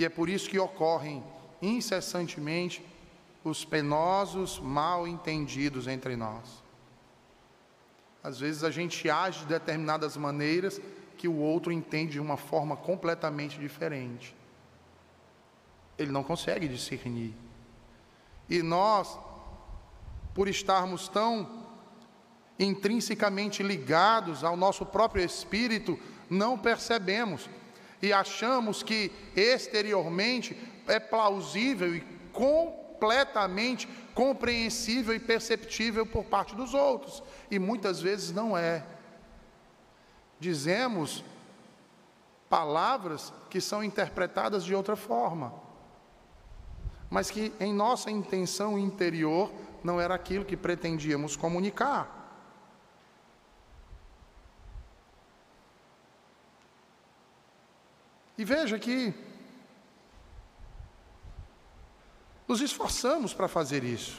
[0.00, 1.22] E é por isso que ocorrem
[1.60, 2.82] incessantemente
[3.44, 6.62] os penosos mal entendidos entre nós.
[8.24, 10.80] Às vezes a gente age de determinadas maneiras
[11.18, 14.34] que o outro entende de uma forma completamente diferente.
[15.98, 17.34] Ele não consegue discernir.
[18.48, 19.18] E nós
[20.32, 21.66] por estarmos tão
[22.58, 25.98] intrinsecamente ligados ao nosso próprio espírito,
[26.30, 27.50] não percebemos
[28.02, 32.00] e achamos que exteriormente é plausível e
[32.32, 38.84] completamente compreensível e perceptível por parte dos outros, e muitas vezes não é.
[40.38, 41.24] Dizemos
[42.48, 45.54] palavras que são interpretadas de outra forma,
[47.08, 52.19] mas que em nossa intenção interior não era aquilo que pretendíamos comunicar.
[58.40, 59.12] E veja que
[62.48, 64.18] nos esforçamos para fazer isso.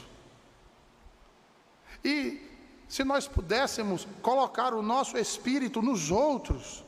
[2.04, 2.40] E
[2.86, 6.84] se nós pudéssemos colocar o nosso espírito nos outros,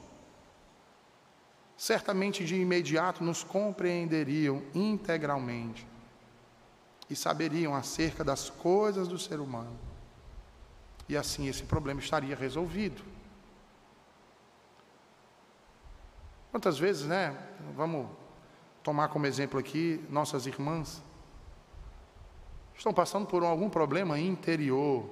[1.76, 5.84] certamente de imediato nos compreenderiam integralmente
[7.10, 9.76] e saberiam acerca das coisas do ser humano.
[11.08, 13.13] E assim esse problema estaria resolvido.
[16.54, 17.36] Quantas vezes, né?
[17.74, 18.06] Vamos
[18.80, 21.02] tomar como exemplo aqui nossas irmãs
[22.76, 25.04] estão passando por algum problema interior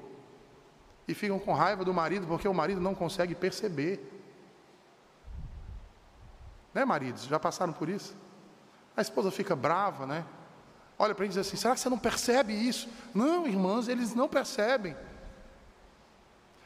[1.09, 4.23] e ficam com raiva do marido porque o marido não consegue perceber.
[6.73, 7.25] Né, maridos?
[7.25, 8.17] Já passaram por isso?
[8.97, 10.25] A esposa fica brava, né?
[10.97, 12.89] olha para ele e diz assim: será que você não percebe isso?
[13.13, 14.97] Não, irmãs, eles não percebem.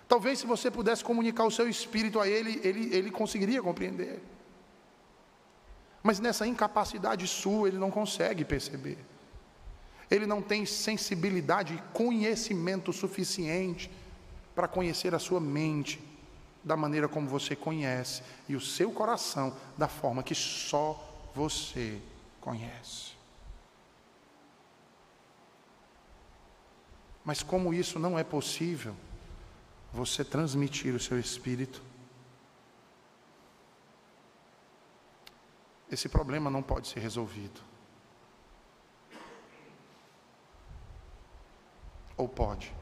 [0.07, 4.36] Talvez se você pudesse comunicar o seu espírito a ele, ele, ele conseguiria compreender.
[6.07, 8.97] Mas nessa incapacidade sua, ele não consegue perceber.
[10.09, 13.91] Ele não tem sensibilidade e conhecimento suficiente
[14.55, 16.01] para conhecer a sua mente
[16.63, 20.97] da maneira como você conhece e o seu coração da forma que só
[21.35, 22.01] você
[22.41, 23.17] conhece.
[27.25, 28.95] Mas como isso não é possível,
[29.93, 31.83] você transmitir o seu espírito,
[35.91, 37.61] esse problema não pode ser resolvido.
[42.17, 42.75] Ou pode?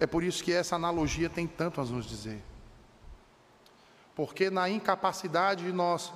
[0.00, 2.42] É por isso que essa analogia tem tanto a nos dizer.
[4.14, 6.12] Porque na incapacidade de nós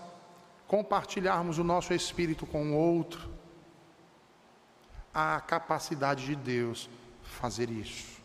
[0.66, 3.30] compartilharmos o nosso espírito com o outro,
[5.14, 6.88] há a capacidade de Deus
[7.22, 8.20] fazer isso.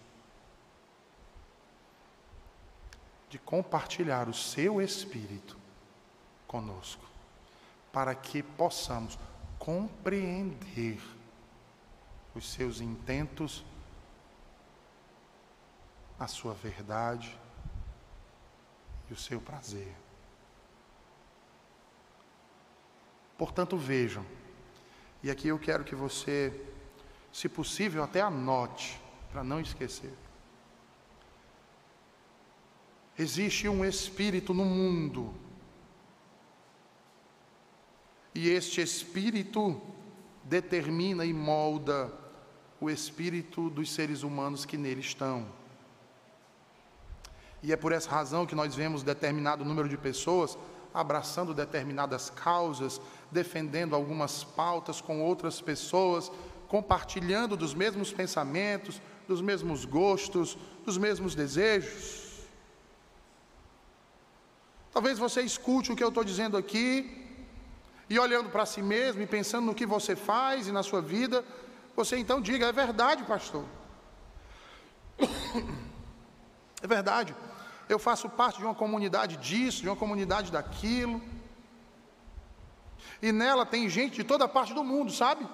[3.30, 5.57] De compartilhar o seu espírito
[6.47, 7.03] conosco,
[7.91, 9.19] para que possamos
[9.59, 10.99] compreender
[12.33, 13.65] os seus intentos,
[16.19, 17.37] a sua verdade
[19.09, 19.93] e o seu prazer.
[23.37, 24.25] Portanto, vejam,
[25.21, 26.65] e aqui eu quero que você,
[27.31, 28.99] se possível, até anote,
[29.31, 30.13] para não esquecer.
[33.17, 35.33] Existe um espírito no mundo,
[38.38, 39.81] e este espírito
[40.43, 42.13] determina e molda
[42.79, 45.47] o espírito dos seres humanos que nele estão.
[47.63, 50.55] E é por essa razão que nós vemos determinado número de pessoas
[50.93, 56.31] abraçando determinadas causas, defendendo algumas pautas com outras pessoas,
[56.67, 62.45] compartilhando dos mesmos pensamentos, dos mesmos gostos, dos mesmos desejos.
[64.93, 67.26] Talvez você escute o que eu estou dizendo aqui,
[68.10, 71.43] e olhando para si mesmo e pensando no que você faz e na sua vida,
[71.95, 73.66] você então diga: é verdade, pastor.
[76.80, 77.36] É verdade.
[77.89, 81.20] Eu faço parte de uma comunidade disso, de uma comunidade daquilo.
[83.20, 85.47] E nela tem gente de toda parte do mundo, sabe?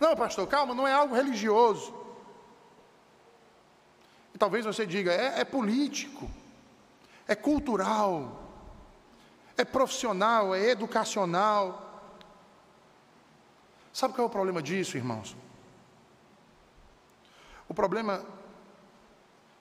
[0.00, 1.94] Não, pastor, calma, não é algo religioso.
[4.34, 6.30] E talvez você diga, é, é político,
[7.28, 8.41] é cultural,
[9.56, 12.10] é profissional, é educacional.
[13.92, 15.36] Sabe qual é o problema disso, irmãos?
[17.68, 18.24] O problema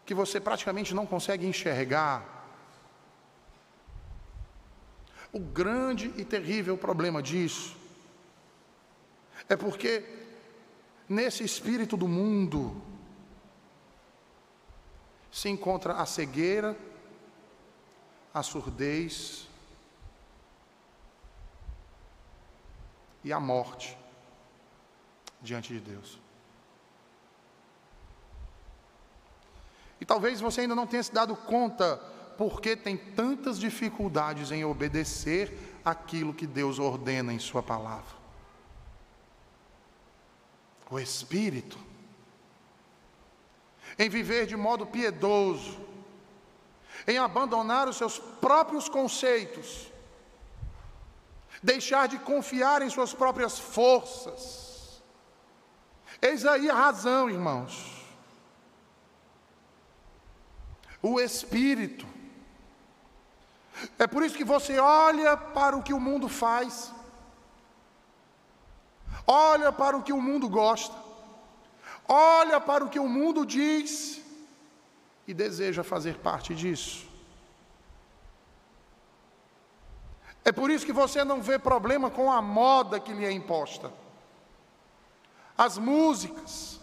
[0.05, 2.45] que você praticamente não consegue enxergar.
[5.31, 7.77] O grande e terrível problema disso
[9.47, 10.03] é porque
[11.07, 12.81] nesse espírito do mundo
[15.31, 16.77] se encontra a cegueira,
[18.33, 19.47] a surdez
[23.24, 23.97] e a morte
[25.41, 26.19] diante de Deus.
[29.99, 31.97] E talvez você ainda não tenha se dado conta
[32.38, 38.19] porque tem tantas dificuldades em obedecer aquilo que Deus ordena em Sua palavra.
[40.89, 41.78] O Espírito,
[43.97, 45.80] em viver de modo piedoso,
[47.07, 49.90] em abandonar os seus próprios conceitos,
[51.62, 55.01] deixar de confiar em suas próprias forças.
[56.22, 58.05] Eis aí a razão, irmãos.
[61.01, 62.05] O Espírito.
[63.97, 66.91] É por isso que você olha para o que o mundo faz,
[69.26, 70.95] olha para o que o mundo gosta,
[72.07, 74.22] olha para o que o mundo diz
[75.28, 77.11] e deseja fazer parte disso.
[80.43, 83.91] É por isso que você não vê problema com a moda que lhe é imposta.
[85.57, 86.79] As músicas,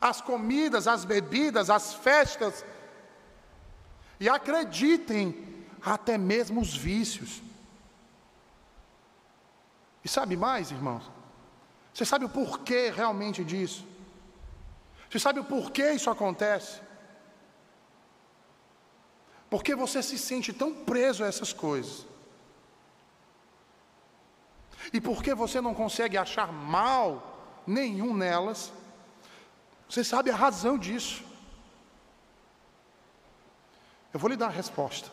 [0.00, 2.64] as comidas, as bebidas, as festas.
[4.18, 7.42] E acreditem, até mesmo os vícios.
[10.02, 11.10] E sabe mais, irmãos?
[11.92, 13.86] Você sabe o porquê realmente disso?
[15.10, 16.80] Você sabe o porquê isso acontece?
[19.50, 22.09] Porque você se sente tão preso a essas coisas
[24.92, 28.72] e porque você não consegue achar mal nenhum nelas,
[29.88, 31.24] você sabe a razão disso.
[34.12, 35.10] Eu vou lhe dar a resposta: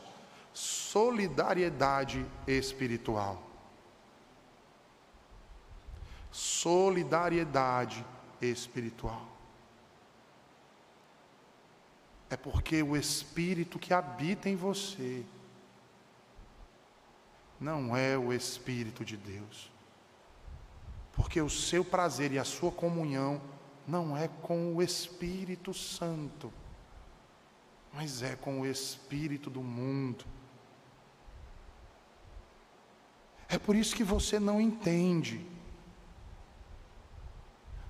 [0.53, 3.41] solidariedade espiritual.
[6.31, 8.05] Solidariedade
[8.41, 9.25] espiritual.
[12.29, 15.25] É porque o Espírito que habita em você
[17.59, 19.71] não é o Espírito de Deus.
[21.13, 23.41] Porque o seu prazer e a sua comunhão
[23.87, 26.53] não é com o Espírito Santo,
[27.93, 30.25] mas é com o Espírito do mundo.
[33.49, 35.45] É por isso que você não entende.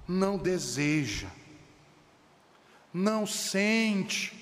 [0.07, 1.27] não deseja,
[2.93, 4.33] não sente,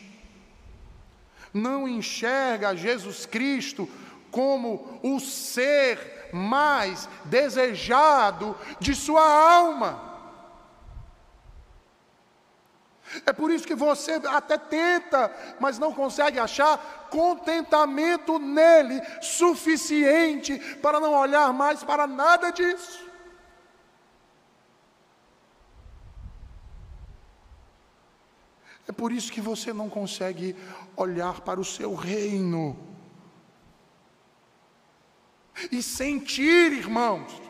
[1.52, 3.90] não enxerga Jesus Cristo
[4.36, 10.14] como o ser mais desejado de sua alma.
[13.26, 21.00] É por isso que você até tenta, mas não consegue achar contentamento nele suficiente para
[21.00, 23.10] não olhar mais para nada disso.
[28.86, 30.58] É por isso que você não consegue
[30.98, 32.85] olhar para o seu reino
[35.72, 37.42] e sentir, irmãos,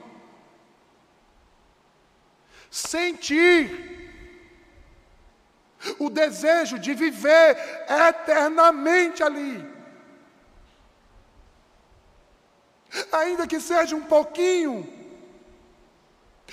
[2.70, 3.96] sentir
[6.00, 9.76] o desejo de viver eternamente ali.
[13.12, 14.88] Ainda que seja um pouquinho,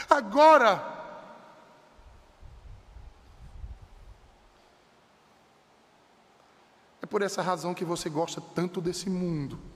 [0.09, 0.91] agora.
[7.01, 9.72] É por essa razão que você gosta tanto desse mundo.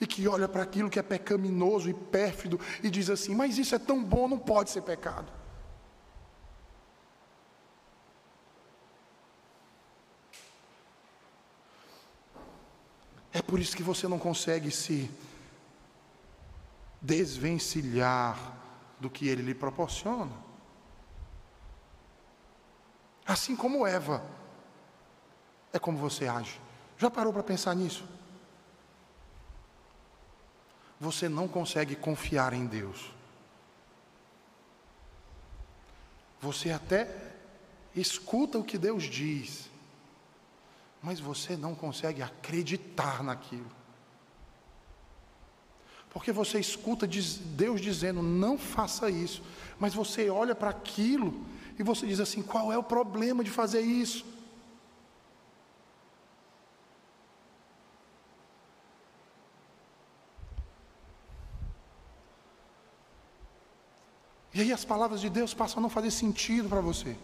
[0.00, 3.74] E que olha para aquilo que é pecaminoso e pérfido e diz assim: Mas isso
[3.74, 5.32] é tão bom, não pode ser pecado.
[13.32, 15.10] É por isso que você não consegue se
[17.02, 18.38] desvencilhar
[19.00, 20.30] do que ele lhe proporciona.
[23.26, 24.24] Assim como Eva,
[25.72, 26.60] é como você age.
[26.96, 28.06] Já parou para pensar nisso?
[31.04, 33.12] Você não consegue confiar em Deus.
[36.40, 37.14] Você até
[37.94, 39.68] escuta o que Deus diz,
[41.02, 43.70] mas você não consegue acreditar naquilo.
[46.08, 49.42] Porque você escuta Deus dizendo, não faça isso,
[49.78, 51.44] mas você olha para aquilo
[51.78, 54.24] e você diz assim: qual é o problema de fazer isso?
[64.54, 67.16] E aí as palavras de Deus passam a não fazer sentido para você.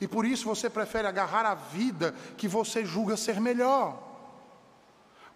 [0.00, 4.00] E por isso você prefere agarrar a vida que você julga ser melhor.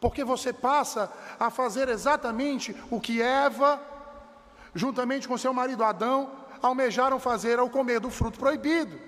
[0.00, 3.80] Porque você passa a fazer exatamente o que Eva,
[4.74, 6.30] juntamente com seu marido Adão,
[6.62, 8.98] almejaram fazer ao comer do fruto proibido.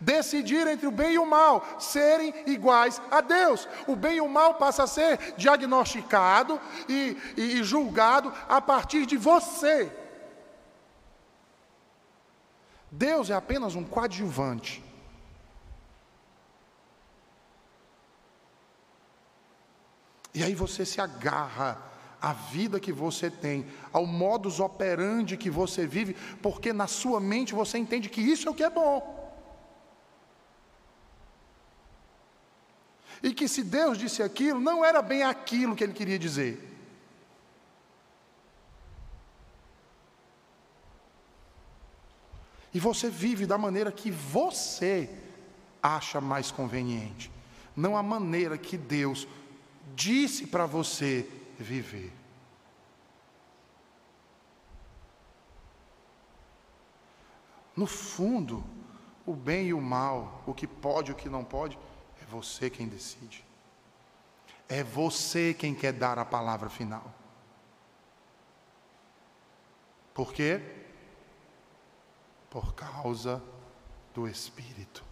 [0.00, 3.68] Decidir entre o bem e o mal, serem iguais a Deus.
[3.86, 9.16] O bem e o mal passa a ser diagnosticado e, e, julgado a partir de
[9.16, 9.92] você.
[12.90, 14.82] Deus é apenas um coadjuvante.
[20.34, 21.80] E aí você se agarra
[22.20, 27.54] à vida que você tem, ao modus operandi que você vive, porque na sua mente
[27.54, 29.15] você entende que isso é o que é bom.
[33.22, 36.62] E que se Deus disse aquilo, não era bem aquilo que ele queria dizer.
[42.72, 45.08] E você vive da maneira que você
[45.82, 47.30] acha mais conveniente,
[47.74, 49.26] não a maneira que Deus
[49.94, 51.26] disse para você
[51.58, 52.12] viver.
[57.74, 58.62] No fundo,
[59.24, 61.78] o bem e o mal, o que pode e o que não pode,
[62.26, 63.44] é você quem decide.
[64.68, 67.14] É você quem quer dar a palavra final.
[70.12, 70.60] Por quê?
[72.56, 73.42] por causa
[74.14, 75.04] do Espírito.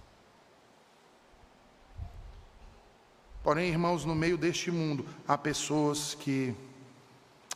[3.43, 6.55] Porém, irmãos, no meio deste mundo, há pessoas que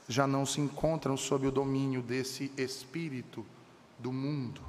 [0.06, 3.46] já não se encontram sob o domínio desse espírito
[3.98, 4.60] do mundo,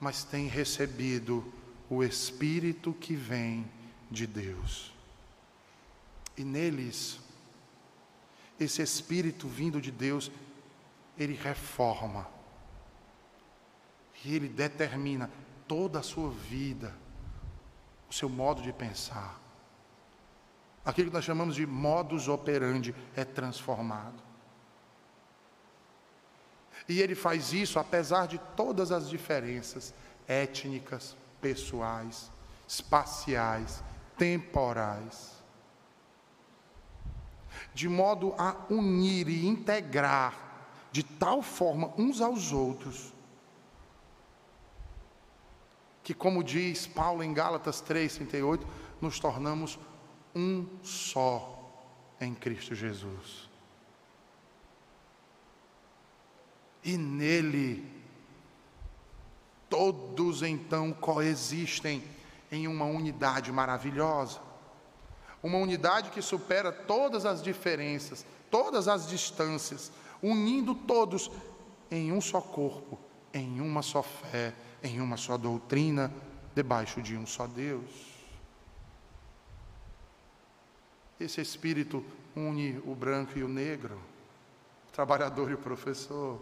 [0.00, 1.44] mas têm recebido
[1.88, 3.70] o espírito que vem
[4.10, 4.92] de Deus.
[6.36, 7.18] E neles,
[8.58, 10.30] esse espírito vindo de Deus,
[11.18, 12.26] ele reforma,
[14.24, 15.30] e Ele determina
[15.68, 16.94] toda a sua vida,
[18.08, 19.38] o seu modo de pensar.
[20.84, 24.22] Aquilo que nós chamamos de modus operandi é transformado.
[26.88, 29.94] E ele faz isso apesar de todas as diferenças
[30.26, 32.32] étnicas, pessoais,
[32.66, 33.84] espaciais,
[34.16, 35.34] temporais.
[37.74, 43.12] De modo a unir e integrar de tal forma uns aos outros
[46.02, 48.64] que, como diz Paulo em Gálatas 3,38,
[49.00, 49.78] nos tornamos
[50.34, 51.60] um só
[52.20, 53.50] em Cristo Jesus.
[56.82, 57.93] E nele,
[59.74, 62.00] todos então coexistem
[62.52, 64.38] em uma unidade maravilhosa.
[65.42, 69.90] Uma unidade que supera todas as diferenças, todas as distâncias,
[70.22, 71.28] unindo todos
[71.90, 72.96] em um só corpo,
[73.32, 76.14] em uma só fé, em uma só doutrina,
[76.54, 78.14] debaixo de um só Deus.
[81.18, 82.04] Esse Espírito
[82.36, 84.00] une o branco e o negro,
[84.88, 86.40] o trabalhador e o professor,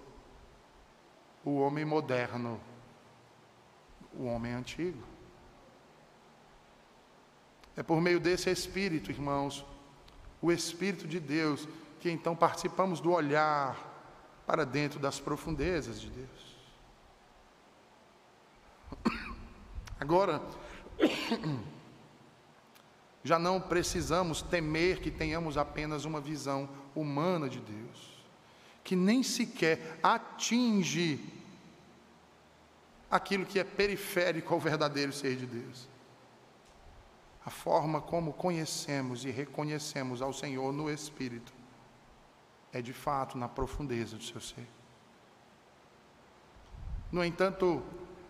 [1.42, 2.60] o homem moderno,
[4.14, 5.02] o homem antigo.
[7.76, 9.64] É por meio desse Espírito, irmãos,
[10.40, 11.66] o Espírito de Deus,
[12.00, 13.90] que então participamos do olhar
[14.46, 16.52] para dentro das profundezas de Deus.
[19.98, 20.42] Agora,
[23.22, 28.22] já não precisamos temer que tenhamos apenas uma visão humana de Deus,
[28.82, 31.41] que nem sequer atinge
[33.12, 35.92] aquilo que é periférico ao verdadeiro ser de Deus
[37.44, 41.52] a forma como conhecemos e reconhecemos ao Senhor no Espírito
[42.72, 44.66] é de fato na profundeza do seu ser.
[47.10, 47.82] No entanto,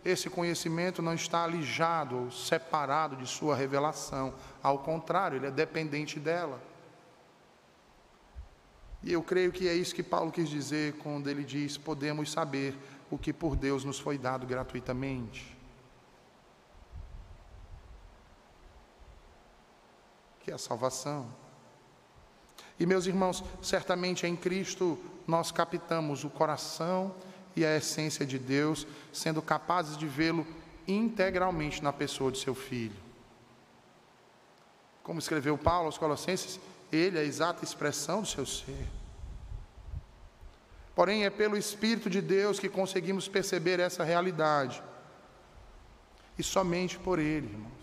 [0.05, 6.19] esse conhecimento não está alijado ou separado de sua revelação, ao contrário, ele é dependente
[6.19, 6.61] dela.
[9.01, 12.77] E eu creio que é isso que Paulo quis dizer quando ele diz: podemos saber
[13.13, 15.61] o que por Deus nos foi dado gratuitamente.
[20.41, 21.33] que é a salvação.
[22.77, 27.15] E meus irmãos, certamente em Cristo nós captamos o coração
[27.55, 30.45] e a essência de Deus, sendo capazes de vê-lo
[30.89, 32.97] integralmente na pessoa de seu filho.
[35.05, 36.59] Como escreveu Paulo aos Colossenses,
[36.91, 39.02] ele é a exata expressão do seu ser.
[40.95, 44.83] Porém, é pelo Espírito de Deus que conseguimos perceber essa realidade.
[46.39, 47.83] E somente por Ele, irmãos.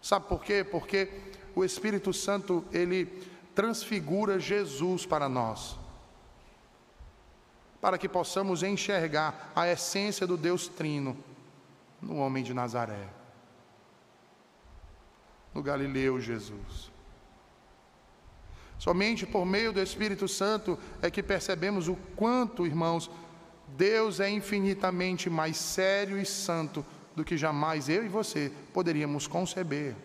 [0.00, 0.64] Sabe por quê?
[0.64, 1.10] Porque
[1.54, 3.06] o Espírito Santo, ele
[3.54, 5.76] transfigura Jesus para nós,
[7.80, 11.16] para que possamos enxergar a essência do Deus Trino
[12.00, 13.08] no homem de Nazaré,
[15.52, 16.92] no Galileu Jesus.
[18.78, 23.10] Somente por meio do Espírito Santo é que percebemos o quanto, irmãos,
[23.76, 29.96] Deus é infinitamente mais sério e santo do que jamais eu e você poderíamos conceber.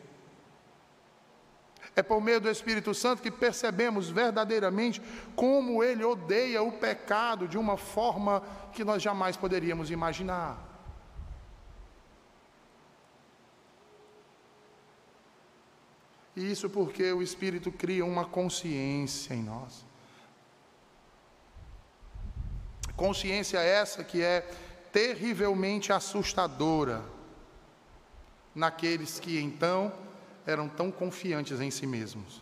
[1.96, 5.00] É por meio do Espírito Santo que percebemos verdadeiramente
[5.36, 10.73] como ele odeia o pecado de uma forma que nós jamais poderíamos imaginar.
[16.36, 19.86] E isso porque o Espírito cria uma consciência em nós.
[22.96, 24.42] Consciência essa que é
[24.92, 27.04] terrivelmente assustadora
[28.54, 29.92] naqueles que então
[30.46, 32.42] eram tão confiantes em si mesmos.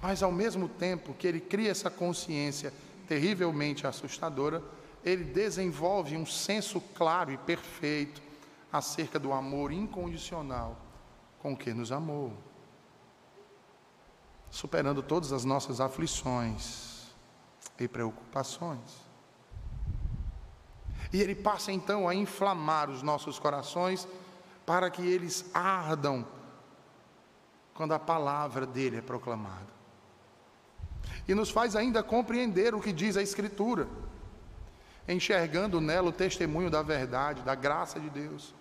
[0.00, 2.72] Mas ao mesmo tempo que ele cria essa consciência
[3.08, 4.62] terrivelmente assustadora,
[5.04, 8.20] ele desenvolve um senso claro e perfeito
[8.72, 10.76] acerca do amor incondicional
[11.38, 12.32] com que nos amou,
[14.50, 17.06] superando todas as nossas aflições
[17.78, 19.06] e preocupações.
[21.12, 24.06] E ele passa então a inflamar os nossos corações
[24.64, 26.26] para que eles ardam
[27.74, 29.76] quando a palavra dele é proclamada.
[31.28, 33.88] E nos faz ainda compreender o que diz a Escritura,
[35.06, 38.54] enxergando nela o testemunho da verdade, da graça de Deus,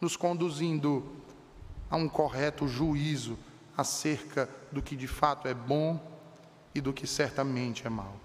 [0.00, 1.16] nos conduzindo
[1.90, 3.38] a um correto juízo
[3.78, 6.04] acerca do que de fato é bom
[6.74, 8.16] e do que certamente é mal.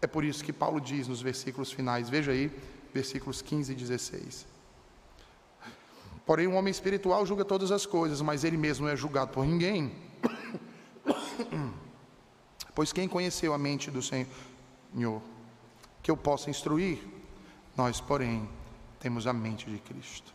[0.00, 2.50] É por isso que Paulo diz nos versículos finais, veja aí,
[2.94, 4.46] versículos 15 e 16.
[6.24, 9.30] Porém, o um homem espiritual julga todas as coisas, mas ele mesmo não é julgado
[9.32, 9.94] por ninguém.
[12.72, 15.20] Pois quem conheceu a mente do Senhor,
[16.02, 17.00] que eu possa instruir?
[17.76, 18.48] Nós, porém,
[19.00, 20.32] temos a mente de Cristo.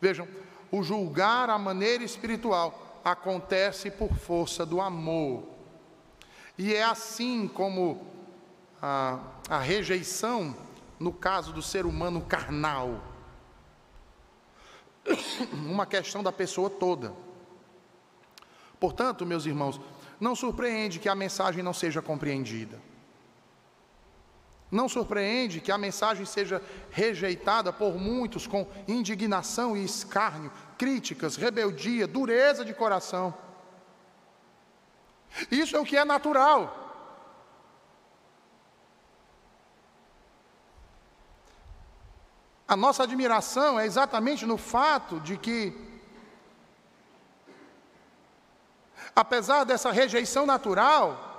[0.00, 0.26] Vejam,
[0.72, 5.44] o julgar a maneira espiritual acontece por força do amor.
[6.56, 8.06] E é assim como
[8.80, 10.56] a, a rejeição,
[10.98, 13.02] no caso do ser humano carnal,
[15.52, 17.12] uma questão da pessoa toda.
[18.80, 19.80] Portanto, meus irmãos,
[20.18, 22.80] não surpreende que a mensagem não seja compreendida.
[24.70, 32.06] Não surpreende que a mensagem seja rejeitada por muitos com indignação e escárnio, críticas, rebeldia,
[32.06, 33.34] dureza de coração.
[35.50, 36.84] Isso é o que é natural.
[42.66, 45.72] A nossa admiração é exatamente no fato de que,
[49.14, 51.32] apesar dessa rejeição natural,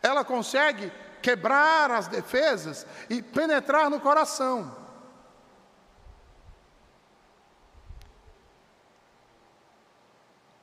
[0.00, 0.92] ela consegue
[1.26, 4.72] quebrar as defesas e penetrar no coração.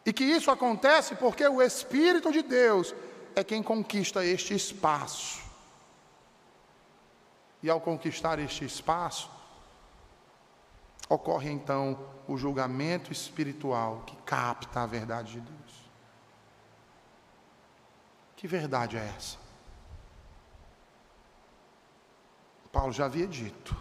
[0.05, 2.95] E que isso acontece porque o Espírito de Deus
[3.35, 5.43] é quem conquista este espaço.
[7.61, 9.29] E ao conquistar este espaço,
[11.09, 15.89] ocorre então o julgamento espiritual que capta a verdade de Deus.
[18.37, 19.42] Que verdade é essa?
[22.73, 23.73] Paulo já havia dito.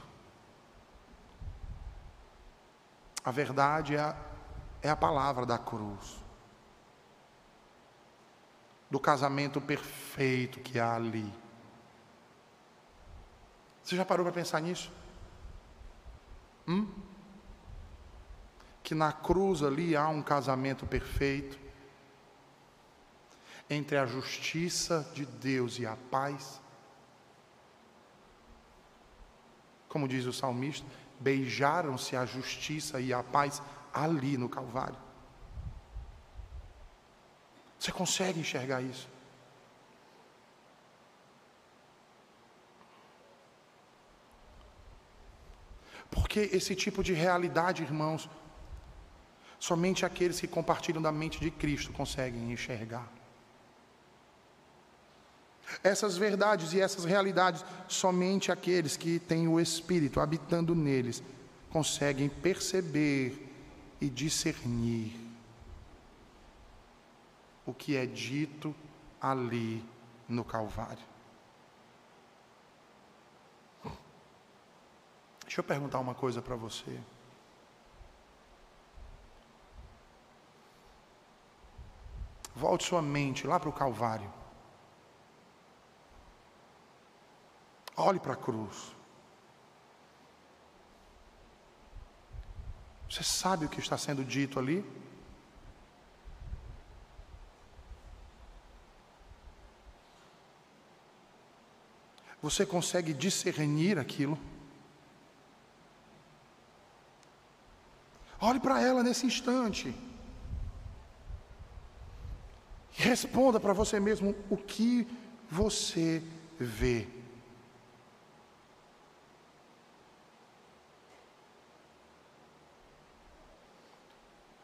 [3.25, 4.17] A verdade é a
[4.83, 6.21] é a palavra da cruz,
[8.91, 11.33] do casamento perfeito que há ali.
[13.83, 14.93] Você já parou para pensar nisso?
[16.67, 16.93] Hum?
[18.83, 21.59] Que na cruz ali há um casamento perfeito
[23.71, 26.61] entre a justiça de Deus e a paz.
[29.93, 30.87] Como diz o salmista,
[31.21, 33.61] beijaram-se a justiça e a paz
[33.93, 34.97] ali no Calvário.
[37.79, 39.07] Você consegue enxergar isso?
[46.11, 48.31] Porque esse tipo de realidade, irmãos,
[49.59, 53.07] somente aqueles que compartilham da mente de Cristo conseguem enxergar.
[55.83, 61.23] Essas verdades e essas realidades, somente aqueles que têm o Espírito habitando neles
[61.71, 63.49] conseguem perceber
[64.01, 65.19] e discernir
[67.65, 68.75] o que é dito
[69.21, 69.85] ali
[70.29, 71.13] no Calvário.
[75.45, 76.99] Deixa eu perguntar uma coisa para você.
[82.55, 84.42] Volte sua mente lá para o Calvário.
[88.05, 88.97] Olhe para a cruz.
[93.09, 94.85] Você sabe o que está sendo dito ali?
[102.43, 104.37] Você consegue discernir aquilo?
[108.41, 109.95] Olhe para ela nesse instante.
[112.91, 115.07] Responda para você mesmo o que
[115.49, 116.21] você
[116.59, 117.22] vê.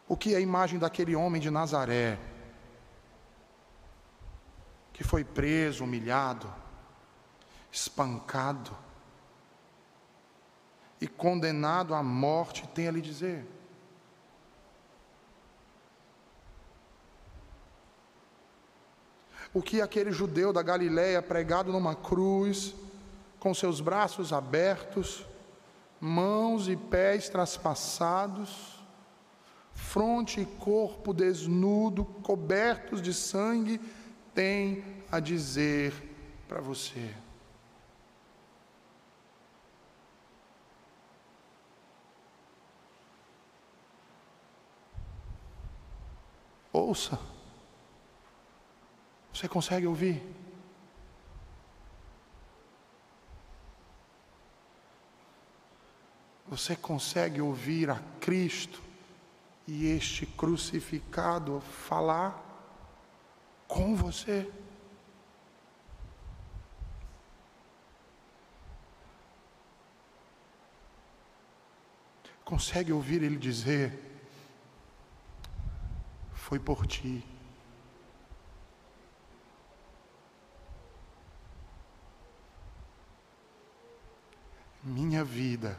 [0.09, 2.19] O que é a imagem daquele homem de Nazaré,
[4.93, 6.53] que foi preso, humilhado,
[7.71, 8.77] espancado
[11.01, 13.47] e condenado à morte, tem a lhe dizer.
[19.53, 22.75] O que aquele judeu da Galiléia pregado numa cruz,
[23.39, 25.25] com seus braços abertos,
[26.01, 28.78] mãos e pés traspassados,
[29.79, 33.81] fronte e corpo desnudo, cobertos de sangue,
[34.35, 35.95] tem a dizer
[36.47, 37.14] para você.
[46.72, 47.18] Ouça.
[49.33, 50.22] Você consegue ouvir?
[56.49, 58.88] Você consegue ouvir a Cristo
[59.69, 62.43] e este crucificado falar
[63.69, 64.51] com você.
[72.43, 73.93] Consegue ouvir ele dizer:
[76.33, 77.23] Foi por ti.
[84.83, 85.79] Minha vida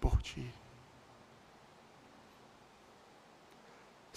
[0.00, 0.59] por ti.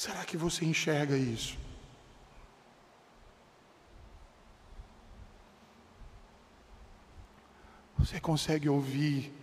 [0.04, 1.58] Será que você enxerga isso?
[7.98, 9.34] Você consegue ouvir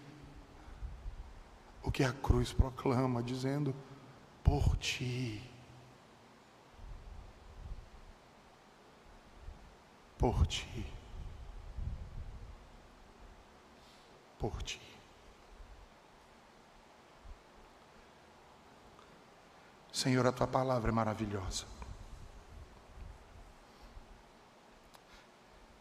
[1.82, 3.74] o que a cruz proclama, dizendo:
[4.44, 5.42] por ti.
[10.18, 10.86] Por ti.
[14.38, 14.89] Por ti.
[19.93, 21.64] Senhor, a tua palavra é maravilhosa.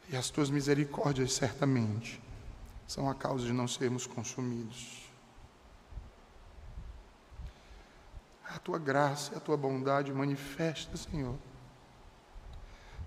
[0.09, 2.19] E as tuas misericórdias certamente
[2.87, 5.07] são a causa de não sermos consumidos.
[8.43, 11.37] A tua graça e a tua bondade manifesta, Senhor,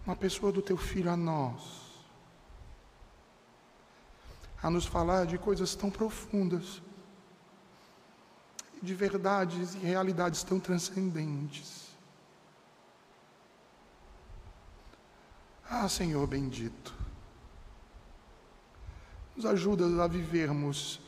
[0.06, 1.60] na pessoa do teu filho a nós,
[4.62, 6.80] a nos falar de coisas tão profundas
[8.82, 11.92] de verdades e realidades tão transcendentes.
[15.70, 16.94] Ah, Senhor bendito,
[19.36, 21.00] nos ajuda a vivermos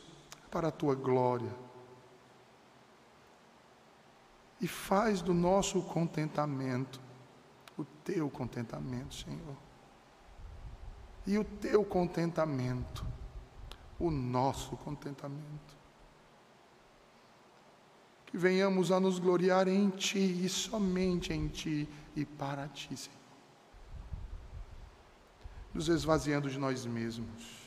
[0.49, 1.51] para a tua glória
[4.61, 6.99] e faz do nosso contentamento
[7.77, 9.55] o teu contentamento, Senhor.
[11.27, 13.05] E o teu contentamento,
[13.99, 15.74] o nosso contentamento.
[18.25, 23.19] Que venhamos a nos gloriar em Ti e somente em Ti e para Ti, Senhor.
[25.73, 27.65] Nos esvaziando de nós mesmos,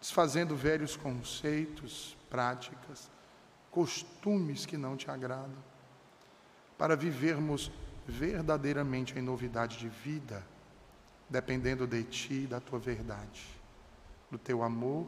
[0.00, 3.10] desfazendo velhos conceitos, práticas,
[3.70, 5.62] costumes que não te agradam,
[6.78, 7.70] para vivermos
[8.06, 10.46] verdadeiramente em novidade de vida,
[11.28, 13.46] dependendo de ti da tua verdade,
[14.30, 15.06] do teu amor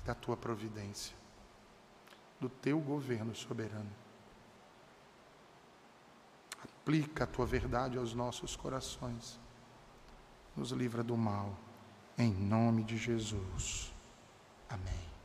[0.00, 1.14] e da tua providência,
[2.40, 3.90] do teu governo soberano.
[6.62, 9.38] Aplica a tua verdade aos nossos corações,
[10.56, 11.56] nos livra do mal,
[12.16, 13.92] em nome de Jesus.
[14.68, 15.15] Amém.